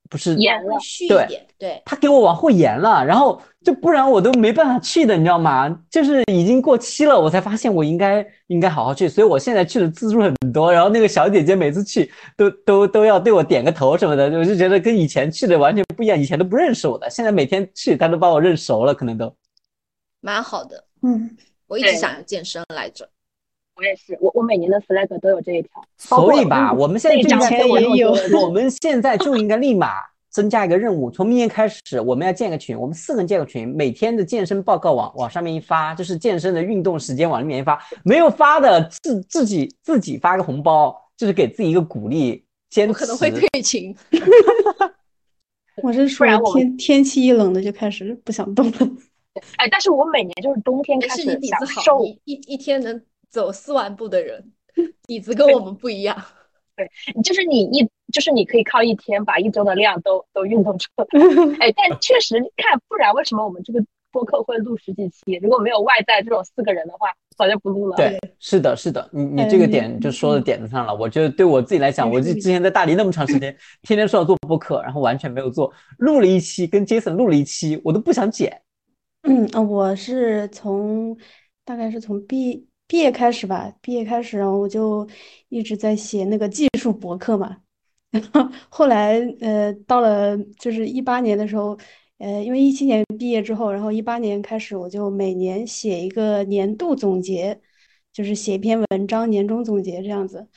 [0.09, 5.67] 不是延了，续一对点，对，他给我往后延了，然后就不然我都没办法去的，你知道吗？
[5.91, 10.71] 就是已经过期了，我才发现我应该应该好好去，所以我现在去的次数很多。
[10.71, 19.35] 然后那个小姐姐每次去都都都要对我点个头什么的，我就觉得跟以前去的完全不一样，以前都不认识我的，现在每天去她都把我认熟了，可能都。
[20.21, 20.81] 蛮好的。
[21.03, 21.29] 嗯，
[21.67, 23.09] 我一直想要健身来着。
[23.77, 25.69] 我也是，我我每年的 flag 都有这一条。
[25.97, 28.11] 所以吧，我们现在就应该以前也有
[28.41, 29.93] 我们现在就应该立马
[30.29, 42.91] 增加一个任务，从明年开始，我们要建个群，我们四个人建个群，每天的健身报告往往上面一发，就是健身的运动时间往里面一发，没有发的自自己自己发个红包，就是给自己一个鼓励，坚持。
[42.91, 43.95] 我可能会退群。
[45.83, 48.77] 我是属于不然我们天天气一冷的就开始不想动了。
[49.57, 52.99] 哎，但是我每年就是冬天是开始你底子好，想瘦，你一一天能
[53.29, 54.51] 走四万步的人，
[55.07, 56.15] 底子跟我们不一样。
[56.75, 56.87] 对
[57.23, 61.05] 就是你一就是你可以靠一天把一周的量都都运动出来。
[61.59, 65.39] 哎，但确实看，不然为什么我们这个播客会录十几期？
[65.41, 67.97] 如果没有外在这种四个人的话，早就不录了。
[67.97, 70.93] 对，是的，是的，你你这个点就说到点子上了。
[70.93, 78.61] 我觉得对我自己来讲，我就之前在大理那么长时间，天天说要做播客，然后完全没有做，录了一期跟 Jason 录了一期，我都不想剪。
[79.23, 81.17] 嗯啊，我是从
[81.65, 85.07] 大概是从毕毕业开始吧，毕业开始，然后我就
[85.49, 87.57] 一直在写那个技术博客嘛。
[88.11, 91.77] 然后后来呃，到了就是一八年的时候，
[92.19, 97.59] 呃，因为一七年毕业之后，然后一八年开始，我就每年写一个年度总结，
[98.13, 100.47] 就是写一篇文章，年终总结这样子。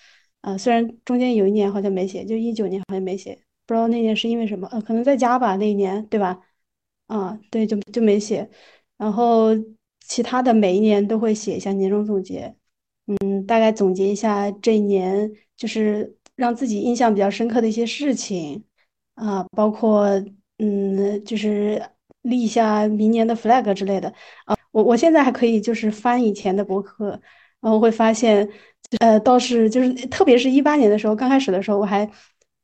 [0.42, 3.34] 啊、虽然中间有一年好像没写，就一九年好像没写，
[3.66, 6.40] 不知道那年是因为什么，呃，可能在家吧，那一年，对吧？
[7.08, 8.48] 啊，对，就就没写，
[8.96, 9.48] 然后
[10.10, 12.52] 其他的每一年都会写一下年终总结，
[13.06, 18.64] 嗯，大概总结一下这一年就是让自己印象比较深刻的一些事情，
[19.14, 20.04] 啊，包括
[20.58, 21.80] 嗯，就是
[22.22, 24.12] 立一下明年的 flag 之类的
[24.46, 27.10] 啊，我我现在还可以就是翻以前的博客，
[27.60, 28.48] 然后会发现，
[28.98, 32.10] 呃，倒是就是特别是一八年的时候，刚开始的时候我还。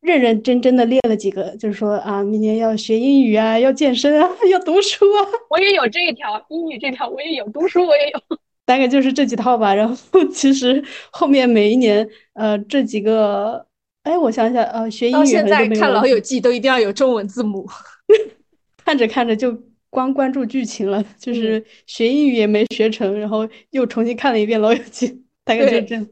[0.06, 8.38] 认认真真的列了几个，就是说啊，明年要学英语啊， 要健身啊， 要读书啊，我也有这一条，英语这条我也有，读书我也有。
[8.64, 9.74] 大概就是这几套吧。
[9.74, 13.66] 然后其实后面每一年，呃，这几个，
[14.04, 17.66] 哎，我想想，呃，学英语到现在看《老友记》都一定要有中文字母。
[18.84, 19.56] 看着看着就
[19.90, 25.08] 光关注剧情了，就是学英语也没学成，然后又重新看了一遍《老友记》，
[25.44, 26.08] 大概就对这样。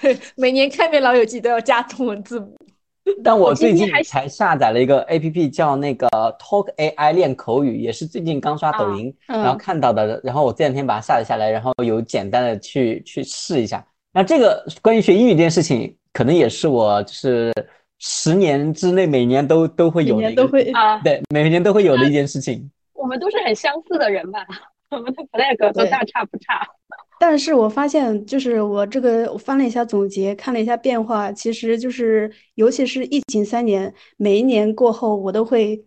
[0.00, 2.56] 对，每年看一遍《老友记》都要加中文字母。
[3.24, 10.20] 但我最近才下载了一个 A P P，叫那个 Talk AI 练口语，也是最近刚刷抖音，嗯然后看到的。
[10.24, 13.84] 然后我这两天把它下载下来，然后有简单的去去试一下。
[14.12, 17.52] 那这个关于学英语这件事情，可能也是我就是
[17.98, 22.70] 十年之内每年都都会有的一个年都会，啊，对每年都会有的一件事情。
[22.94, 24.44] 我们都是很相似的人吧？
[24.90, 26.66] 我们的 flag 都大差不差。
[27.18, 35.84] 但是我发现，就是我这个我翻了一下总结，看了一下变化，其实就是，尤其是疫情三年，每一年过后，我都会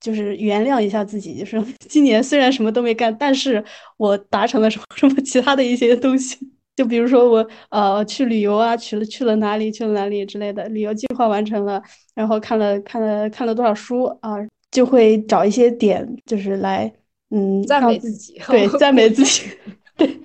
[0.00, 3.64] 就是原谅一下自己，就是 今年虽然什么都没干，但是
[3.96, 6.38] 我达成了什么什么其他的一些东西，
[6.76, 11.82] 就比如说我呃去旅游啊，去了去了哪里，去了哪里之类的，旅游计划完成了，
[12.14, 14.36] 然后看了看了看了多少书啊，
[14.70, 16.92] 就会找一些点，就是来
[17.30, 19.42] 嗯赞美自己，对，赞美自己，
[19.96, 20.20] 对，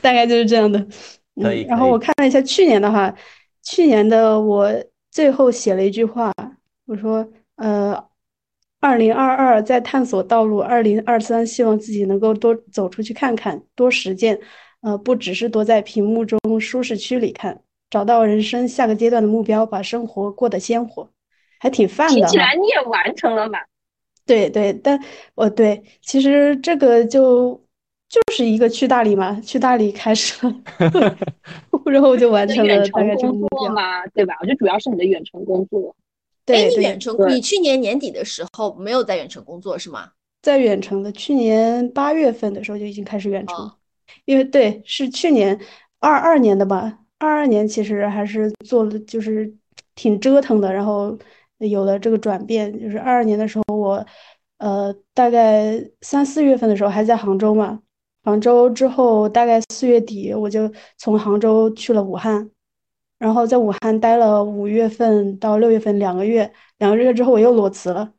[0.00, 0.78] 大概就是这样的。
[1.40, 3.14] 可以嗯，然后我看了一下去年的话，
[3.62, 4.68] 去年的我
[5.10, 6.32] 最后写了一句话，
[6.86, 8.04] 我说，呃，
[8.80, 14.38] 二零二二在探索道路，二零二三希望自己能够多走出去看看，多实践，
[14.80, 17.60] 呃，不只是躲在屏幕中舒适区里看，
[17.90, 21.08] 找到人生下个阶段的目标，把生活过得鲜活，
[21.60, 22.26] 还挺泛的听。
[22.26, 23.58] 起来你也完成了嘛？
[24.26, 25.00] 对对，但
[25.34, 27.64] 我对，其实这个就
[28.08, 30.54] 就是一个去大理嘛，去大理开始了，
[31.84, 33.58] 然后我就完成了大概程工这个目标。
[33.58, 34.34] 作嘛，对吧？
[34.40, 35.94] 我觉得主要是你的远程工作。
[36.46, 40.10] 哎，对对，你远程，你去年年底的时候没有在远程工作是吗？
[40.40, 43.74] 在远程的，去年八月份的时候就已经开始远程，哦
[44.24, 45.58] 因为对，是去年
[46.00, 49.52] 二二年的吧，二二年其实还是做了，就是
[49.94, 51.18] 挺折腾的，然后
[51.58, 54.06] 有了这个转变，就是二二年的时候我，
[54.56, 57.80] 呃，大概三四月份的时候还在杭州嘛，
[58.28, 62.50] 杭州之后大概四月底我就从杭州去了武汉，
[63.18, 68.12] 然后在武汉待了五月份到六月份两个月，两个月之后我又裸辞了。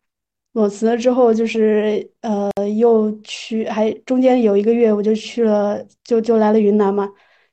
[0.54, 7.08] 裸辞了之后，就是呃，又去，还中间有一个月，我就去了，就就来了云南嘛，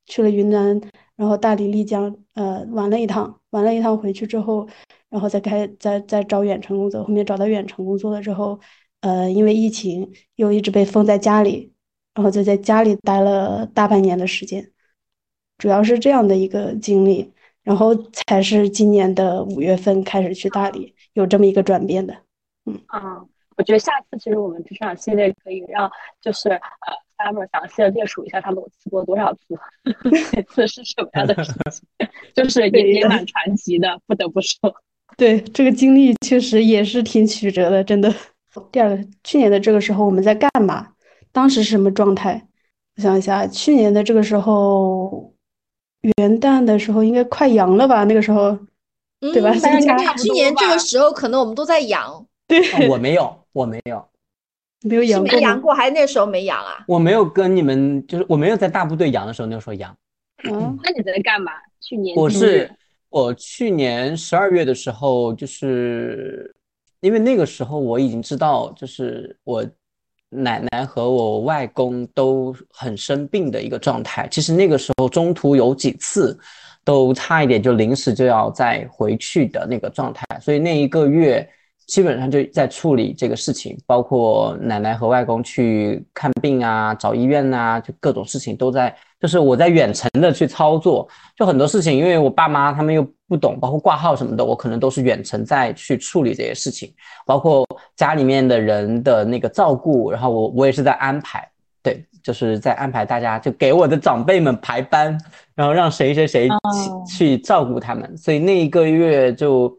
[0.07, 0.80] 去了云南，
[1.14, 4.66] 然后大理、丽江，呃，玩了一趟，玩了一趟回去之后，
[5.11, 8.59] 然后再开，再再找远程工作，后面找到远程工作了之后，
[9.02, 11.74] 呃，因为疫情又一直被封在家里，
[12.16, 14.66] 然后就在家里待了大半年的时间，
[15.58, 17.30] 主要是这样的一个经历，
[17.62, 22.16] 然后才是今年的五月份开始去大理，有这么一个转变的。
[22.64, 23.22] 嗯啊，
[23.58, 25.90] 我觉得下次其实我们职场系列可以让
[26.22, 26.60] 就是呃
[27.18, 29.40] ，Summer 详细的列数一下他裸辞过多少次，
[30.32, 31.86] 每次是什么样的事情，
[32.34, 34.74] 就是也也蛮传奇的，不得不说。
[35.18, 38.10] 对，这个经历确实也是挺曲折的，真的。
[38.72, 40.94] 第二个，去年的这个时候我们在干嘛？
[41.37, 42.49] 当时是什么状态？
[42.97, 45.34] 我想一下，去年的这个时候，
[46.16, 48.05] 元旦的时候应该快阳了吧？
[48.05, 48.59] 那个时候，
[49.20, 49.53] 对吧？
[49.53, 52.26] 去年这个时候可能我们都在阳。
[52.49, 54.03] 对，我没有，我没有，
[54.80, 56.82] 没有阳过，没阳过，还那时候没阳啊？
[56.89, 59.95] 我没有跟你们，就是我没有在大部队阳的时候，那时候阳。
[60.45, 61.53] 嗯，那你在干嘛？
[61.82, 62.70] 去年我是
[63.11, 66.57] 我去年十二月的时候，就是
[67.01, 69.62] 因为那个时候我已经知道，就是我
[70.29, 74.29] 奶奶和我外公都很生病的一个状态。
[74.31, 76.39] 其实那个时候中途有几次
[76.85, 81.49] 都差一点就临时就要再回去的那个状态，所以那一个月。
[81.87, 96.92] 基本上就在处理这个事情，包括奶奶和外公去看病啊、找医院啊，就各种事情都在，就是我在远程的去操作，就很多事情，因为我爸妈他们又不懂，包括挂号什么的，我可能都是远程在去处理这些事情，
[97.24, 101.48] 包括家里面的人的那个照顾，然后我我也是在安排，
[101.82, 105.18] 对，就是在安排大家就给我的长辈们排班，
[105.54, 106.48] 然后让谁谁谁
[107.06, 109.76] 去照顾他们，所以那一个月就。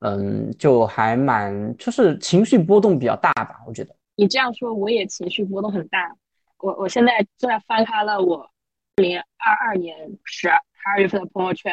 [0.00, 3.92] 嗯，就还蛮，就是情绪波动比较大吧，我觉得。
[4.14, 6.14] 你这样说，我也情绪波动很大。
[6.58, 8.48] 我我现在正在翻开了我二
[9.00, 11.72] 零二二年十二二月份的朋友圈，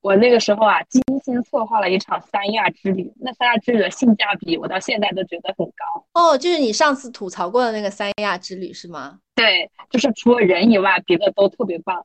[0.00, 3.12] 我那个时候啊，精心策划了一场三亚之旅。
[3.20, 6.06] 那三亚之旅的性价比，我到现在都觉得很高。
[6.14, 9.18] 哦，就是你上次吐槽过的那个三亚之旅是吗？
[9.34, 12.04] 对，就是除了人以外，别的都特别棒。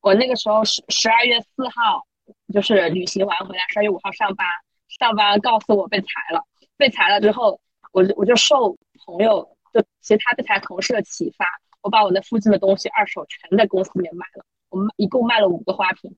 [0.00, 2.06] 我那个时候十十二月四号
[2.52, 4.46] 就是旅行完回来，十二月五号上班。
[4.88, 6.44] 上班告诉我被裁了，
[6.76, 11.46] 被裁了之后，我就我就受朋友就其他被裁同事的启发，
[11.84, 16.16] 我把我那附近的东西二手全在公司里面卖了，我们一共卖了五个花瓶。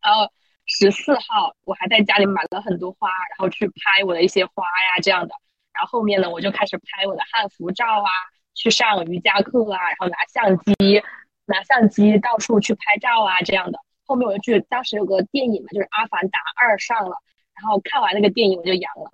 [0.00, 0.30] 然后
[0.64, 5.34] 十四号我还在家里买了很多花，然后去拍我的一些花呀这样的。
[5.72, 8.10] 然后后面呢，我就开始拍我的汉服照啊，
[8.54, 11.02] 去上瑜伽课啊，然后拿相机
[11.46, 13.80] 拿相机到处去拍照啊这样的。
[14.06, 17.16] 后面我就去，当时有个电影嘛，就是《阿凡达二》上了。
[17.54, 19.10] 然后看完那个电影我就阳了，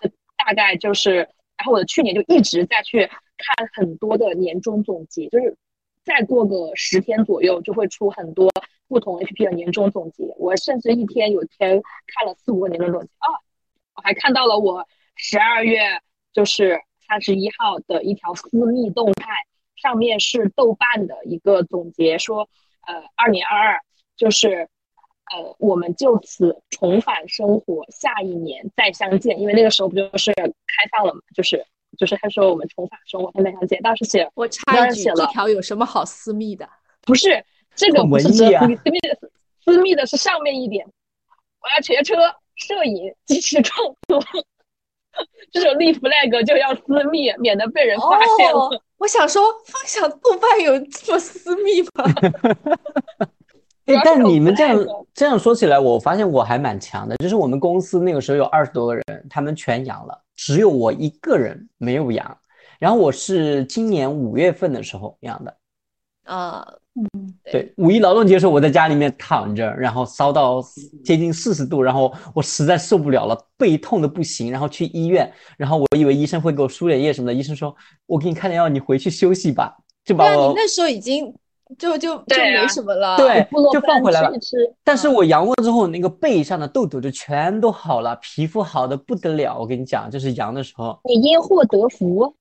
[0.00, 1.16] 就大概就是，
[1.56, 3.10] 然后我的去年就一直在去
[3.42, 5.56] 看很多的年终总结，就是
[6.04, 8.50] 再过个十天左右就会出很多
[8.88, 10.34] 不同 APP 的年终总结。
[10.38, 13.28] 我甚至一天有天看了四五个年终总结啊！
[13.94, 14.86] 我还看到了我
[15.16, 15.80] 十二月
[16.32, 19.32] 就是三十一号的一条私密动态，
[19.76, 22.48] 上面是豆瓣的一个总结，说
[22.86, 23.80] 呃，二零二二
[24.16, 24.68] 就是。
[25.32, 29.40] 呃，我们就此重返生活，下一年再相见。
[29.40, 30.52] 因为那个时候不就是开
[30.90, 31.64] 放了嘛，就是
[31.98, 33.80] 就是他说我们重返生活，再相见。
[33.82, 36.68] 当时写我插一句，这条有什么好私密的？
[37.02, 39.18] 不是这个不是私密，私密的
[39.64, 40.86] 私密的是上面一点。
[40.86, 42.14] 我要学车、
[42.56, 44.20] 摄影、即时创作，
[45.52, 48.82] 这种立 flag 就要私密，免得被人发现了。
[48.98, 53.28] 我想说，分享豆瓣有这么私密吗？
[53.86, 57.16] 哎，但你们这样这样说起来，我发现我还蛮强的。
[57.16, 62.38] 就是我们公司那个时候有二十多个人，他们全阳了，只有我一个人没有阳。
[62.78, 65.56] 然后我是今年五月份的时候阳的。
[66.24, 70.62] 啊，嗯，对，五一劳动节的时候我在家里面躺着，然后烧到
[71.04, 77.74] 接近四十度，然后我实在受不了了，背痛的不行，然后去医院，然后我以为医生会给我输点液什么的，医生说
[78.06, 80.48] 我给你开点药，你回去休息吧，就把我。
[80.48, 81.34] 你那时候已经。
[81.78, 84.30] 就就就没什么了，对，就放回来了。
[84.84, 89.58] 但是我阳过之后，那个背上的痘痘就全都好了，皮肤好的不得了。
[89.58, 92.34] 我跟你讲，就是阳的时候，你因祸得福。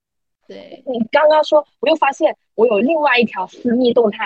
[0.48, 4.26] 对你刚刚说，我又发现我有另外一条私密动态，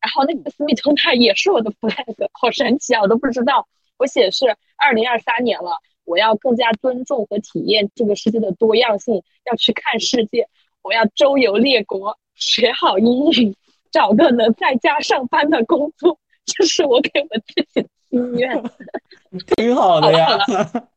[0.00, 3.02] 然后那个私密动态也是我的 flag，好神奇啊！
[3.02, 4.46] 我都不知道，我写是
[4.76, 10.46] 二零二三年了，我要更加尊重和体验这个世界的多样性，要去看世界，
[10.82, 13.56] 我要周游列国，学好英语。
[13.94, 18.60] 找个能在家上班的工作，这是我给我自己的心愿。
[19.56, 20.36] 挺好的呀。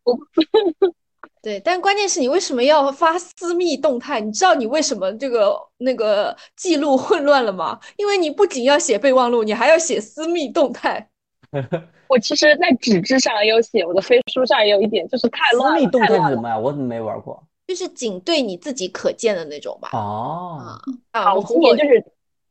[0.04, 0.18] 我
[1.44, 4.20] 对，但关键是你为什么要发私密动态？
[4.20, 7.80] 你知道你为什么这个那个记录混乱了吗？
[7.98, 11.08] 因为你不仅要写备忘录，你还要写私密动态。
[12.10, 15.80] 我其实，在纸质上也有写，我的飞书上也有一点，就是太乱了。
[15.80, 16.58] 私密动态是什么呀？
[16.58, 17.44] 我怎么没玩过？
[17.68, 19.90] 就是仅对你自己可见的那种吧。
[19.94, 20.80] 哦，
[21.12, 22.04] 啊，我今年就是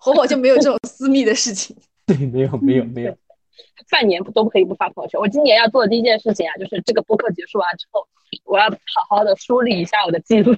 [0.07, 1.77] 火火就没有这种 私密的事情。
[2.07, 3.17] 对，没有没有没有。
[3.91, 5.19] 半年不都可以不发朋友圈。
[5.19, 8.07] 我今年要做的第一件事情啊，就是这个播客结束完之后，
[8.45, 10.55] 我要好好的梳理一下我的记录。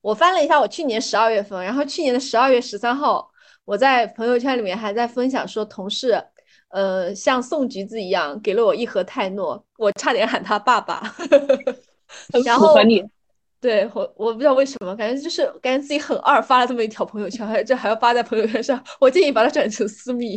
[0.00, 3.30] 我翻了一下我去年十二月份，然后去年的十二月十三号，
[3.66, 6.22] 我在朋友圈里面还在分享说，同事
[6.68, 11.00] 呃像送橘子一样给了我一盒泰诺，我差点喊他爸爸。
[12.32, 12.74] 很然后。
[13.64, 18.84] 对我，我不知道为什么，感觉就是感觉自己很二，发了这么一条朋友圈，还这还要发在朋友圈上。
[19.00, 20.36] 我建议把它转成私密。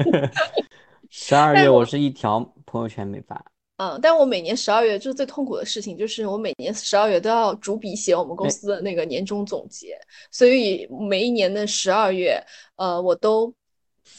[1.08, 3.42] 十二月我是一条朋友圈没发。
[3.78, 9.98] 嗯，但我每年十二月就是最痛苦的事情，就是我每年十二月都要逐笔写我们公哎司的那个年终总结，
[10.30, 12.38] 所以每一年的十二月，
[12.76, 13.50] 呃，我都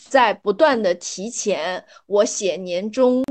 [0.08, 3.24] 在不断的提前我写年终，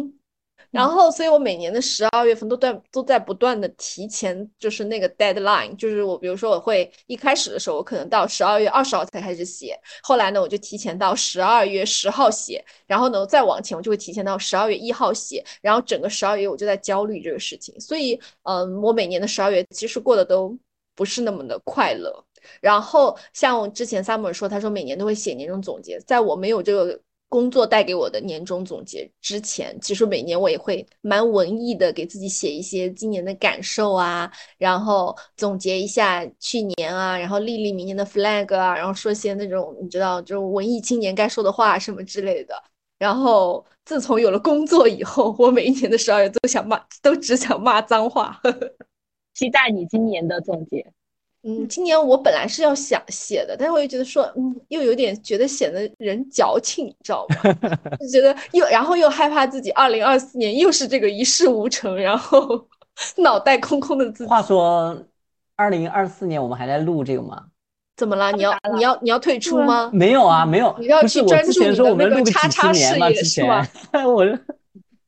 [0.71, 20.57] 然后，所以我每年的十二月份都在都在不断的提前，就是那个 deadline，就是我比如说我会一开始的时候，我可能到十二月二十号才开始写，后来呢，我就提前到十二月十号写，然后呢，再往前我就会提前到十二月一号写，然后整个十二月我就在焦虑这个事情，所以，嗯，我每年的十二月其实过得都
[20.95, 22.25] 不是那么的快乐。
[22.61, 42.55] 然后像之前 Summer 说，他说每年都会写年终总结，在我没有这个工作带给我的年终总结之前，其实每年我也会蛮文艺的，给自己写一些今年的感受啊，然后总结一下去年啊，然后立立明年的 flag 啊，然后说些那种你知道，就文艺青年该说的话什么之类的。
[42.99, 48.41] 然后自从有了工作以后，我每一年的十二月都想骂，都只想骂脏话。
[49.35, 50.85] 期待你今年的总结。
[51.49, 57.37] 嗯，今年我本来是要想写的，但是我又觉得说，嗯，又有点觉得显得人矫情，你知道吗？
[57.99, 62.67] 就觉得又，然后又害怕自己二零二四年又是这个一事无成，然后
[63.17, 64.31] 脑袋空空的自己。
[64.31, 65.03] 话说，
[65.57, 67.45] 二零二四年我们还在录这个吗？
[67.97, 68.31] 怎么了？
[68.33, 69.91] 你要你要你要退出吗？
[69.93, 70.77] 没有啊，没有。
[70.79, 73.67] 你要去专注你的那个叉叉事业是吗？
[73.91, 74.25] 前我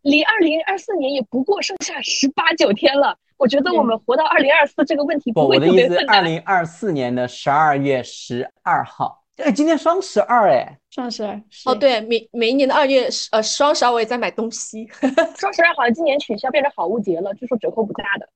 [0.02, 6.16] 离二零二四年也不过剩下十八九天了，我觉得我们活到二零二四这个问题不，会我的意思，特别困难。
[6.16, 14.86] 二零二四年的十二月十二号，哎，今天双十二哎，双十二哦，对，每每一年的二月十呃双十二我也在买东西，
[15.38, 18.28] 双十二好像今年取消变成好物节了，据说折扣不大的。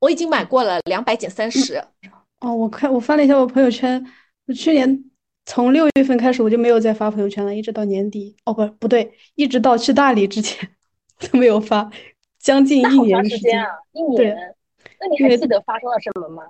[0.00, 1.82] 我已经买过了，两百减三十。
[2.40, 4.00] 哦，我看我翻了一下我朋友圈，
[4.46, 5.04] 我去年
[5.44, 8.36] 从六月份开始我就没有再发朋友圈了，一直到年底。
[8.44, 10.68] 哦，不不对，一直到去大理之前
[11.30, 11.90] 都没有发，
[12.38, 13.38] 将近一年时间。
[13.38, 14.54] 时间啊，一对年。
[15.00, 16.42] 那你还记得发生了什么吗？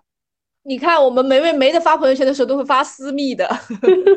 [0.63, 3.49] 你看，我们梅梅没得发朋友圈的时候都会发私密的，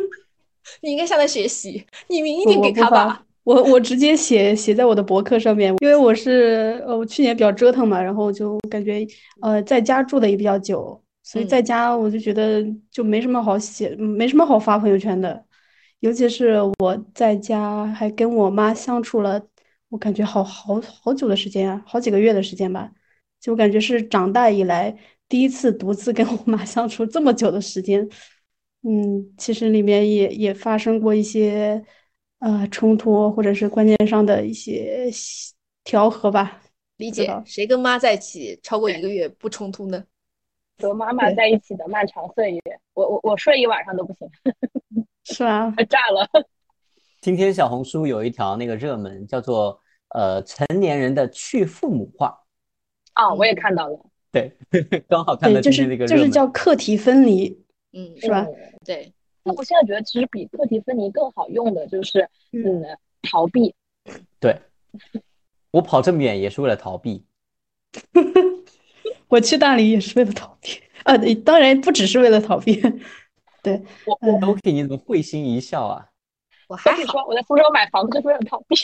[0.81, 9.05] 你应该向他学习，你明一点我我不给他吧发。，我我直接写写在我的博客上面，因为我是呃我去年比较折腾嘛，然后我就感觉
[9.41, 15.43] 呃在家住的也比较久，所以在嗯家我就觉得就没什么好写，没什么好发朋友圈的，
[16.01, 19.41] 尤其是我在家还跟我妈相处了，
[19.91, 22.89] 我感觉好好好久的时间啊，好几个月的时间吧，
[23.41, 28.07] 就感觉是长大以来第一次独自跟我妈 相处这么久的时间。
[28.83, 31.83] 嗯，其实里面也也发生过一些
[32.39, 35.09] 呃冲突，或者是观念上的一些
[35.83, 36.61] 调和吧。
[36.95, 40.01] 理解，谁跟妈在一起超过一个月不冲突呢？
[40.79, 42.61] 和妈妈在一起的漫长岁月，
[42.93, 44.27] 我我我睡一晚上都不行，
[45.25, 45.69] 是吧？
[45.89, 46.27] 炸了。
[47.19, 49.79] 今天小红书有一条那个热门叫做
[50.14, 52.43] 呃成年人的去父母化，
[53.14, 53.99] 啊，我也看到了，
[54.32, 54.55] 对，
[55.07, 56.30] 刚好看到，就是那个就是。
[56.30, 58.41] 叫课题分离，嗯，是吧？
[58.41, 58.55] 嗯
[58.86, 62.84] 对，那我现在觉得，其实比课题分离更好用的就是，嗯，
[63.24, 63.74] 逃避。
[64.39, 64.59] 对，
[65.72, 67.26] 我跑这么远也是为了逃避。
[69.28, 71.14] 我去大理也是为了逃避，啊，
[71.45, 72.82] 当然不只是为了逃避，
[73.62, 76.07] 对，我嗯我 OK，你怎么会心一笑啊？
[76.68, 78.76] 我还说，我在苏州买房子就是为了逃避。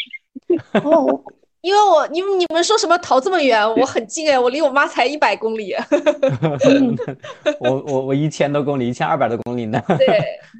[0.84, 1.24] 哦，
[1.62, 5.74] 因为我你们你们说什么逃这么远，我很近哎，我离我妈才一百公里。
[7.60, 9.82] 我我我一千多公里，一千二百多公里呢。
[9.98, 10.08] 对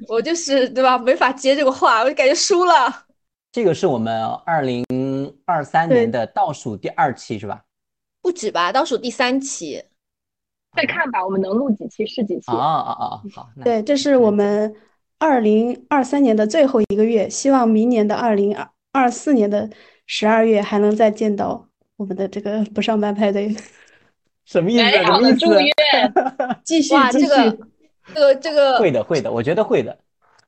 [0.08, 0.98] 我就是对吧？
[0.98, 3.04] 没法接这个话，我就感觉输了。
[3.50, 4.84] 这个是我们二零
[5.46, 7.62] 二三年的倒数第二期是吧？
[8.20, 9.82] 不止吧，倒数第三期。
[10.76, 12.58] 再看吧，我们能录几期是几期啊。
[12.58, 13.22] 啊啊！
[13.34, 14.72] 好，对，这是我们
[15.18, 19.68] 二零二三年的最后一个月，希望明年的二零二二四年的
[20.06, 23.54] 十二月还能再见到我们的这个不上班派对。
[24.44, 24.84] 什么意思？
[24.84, 25.70] 美好的祝愿，
[26.64, 27.26] 继续哇，继续。
[27.26, 27.58] 这个
[28.14, 29.98] 这个这个，会的，会的，我觉得会的。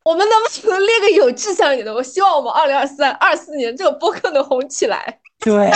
[0.03, 1.93] 我们能不能列个有志向一点的？
[1.93, 5.21] 我希望我们二零二三、二四年这个播客能红起来。
[5.41, 5.71] 对，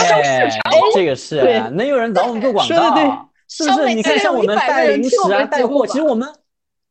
[0.95, 3.93] 这个是啊能有人找我们做广说得对告，是不是？
[3.93, 6.27] 你看，像我们100个带零食啊、带货，其实我们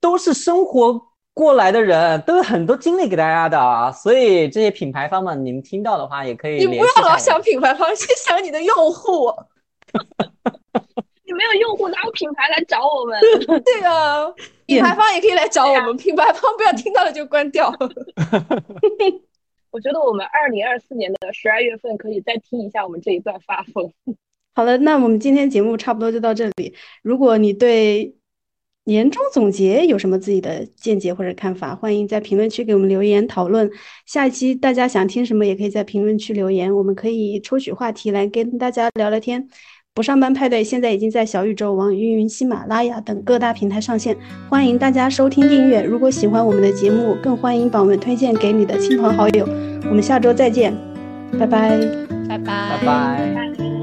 [0.01, 1.03] 都是生活
[1.35, 3.93] 过来的人，都有很多经历给大家的啊。
[3.93, 9.31] 所以这些品牌方们，你们听到的话，也可以你不要老想品牌方，先想你的用户。
[11.27, 13.19] 你没有用户，哪有品牌来找我们？
[13.65, 14.25] 对啊，
[14.67, 17.73] 品牌方也可以来找我们， 品牌方不要听到了就关掉。
[19.71, 23.93] 我觉得我们二零二四年的十二月份可以再听一下我们这一段发疯。
[24.55, 26.75] 好了，那我们今天节目差不多就到这里。
[27.03, 28.15] 如果你对
[28.85, 33.71] 年终总结有什么自己的见解或者看法，欢迎在评论区给我们留言讨论。
[34.05, 39.49] 下一期大家想听什么，也可以在评论区留言，我们可以抽取话题来跟大家聊聊天。
[39.95, 44.17] 不上班派对现在已经在小宇宙、网易云、喜马拉雅等各大平台上线，
[44.51, 45.83] 欢迎大家收听订阅。
[45.83, 49.47] 如果喜欢我们的节目，更欢迎把我们推荐给你的亲朋好友。
[49.89, 50.77] 我们下周再见，
[51.39, 51.79] 拜拜。
[52.29, 53.74] 拜拜拜拜。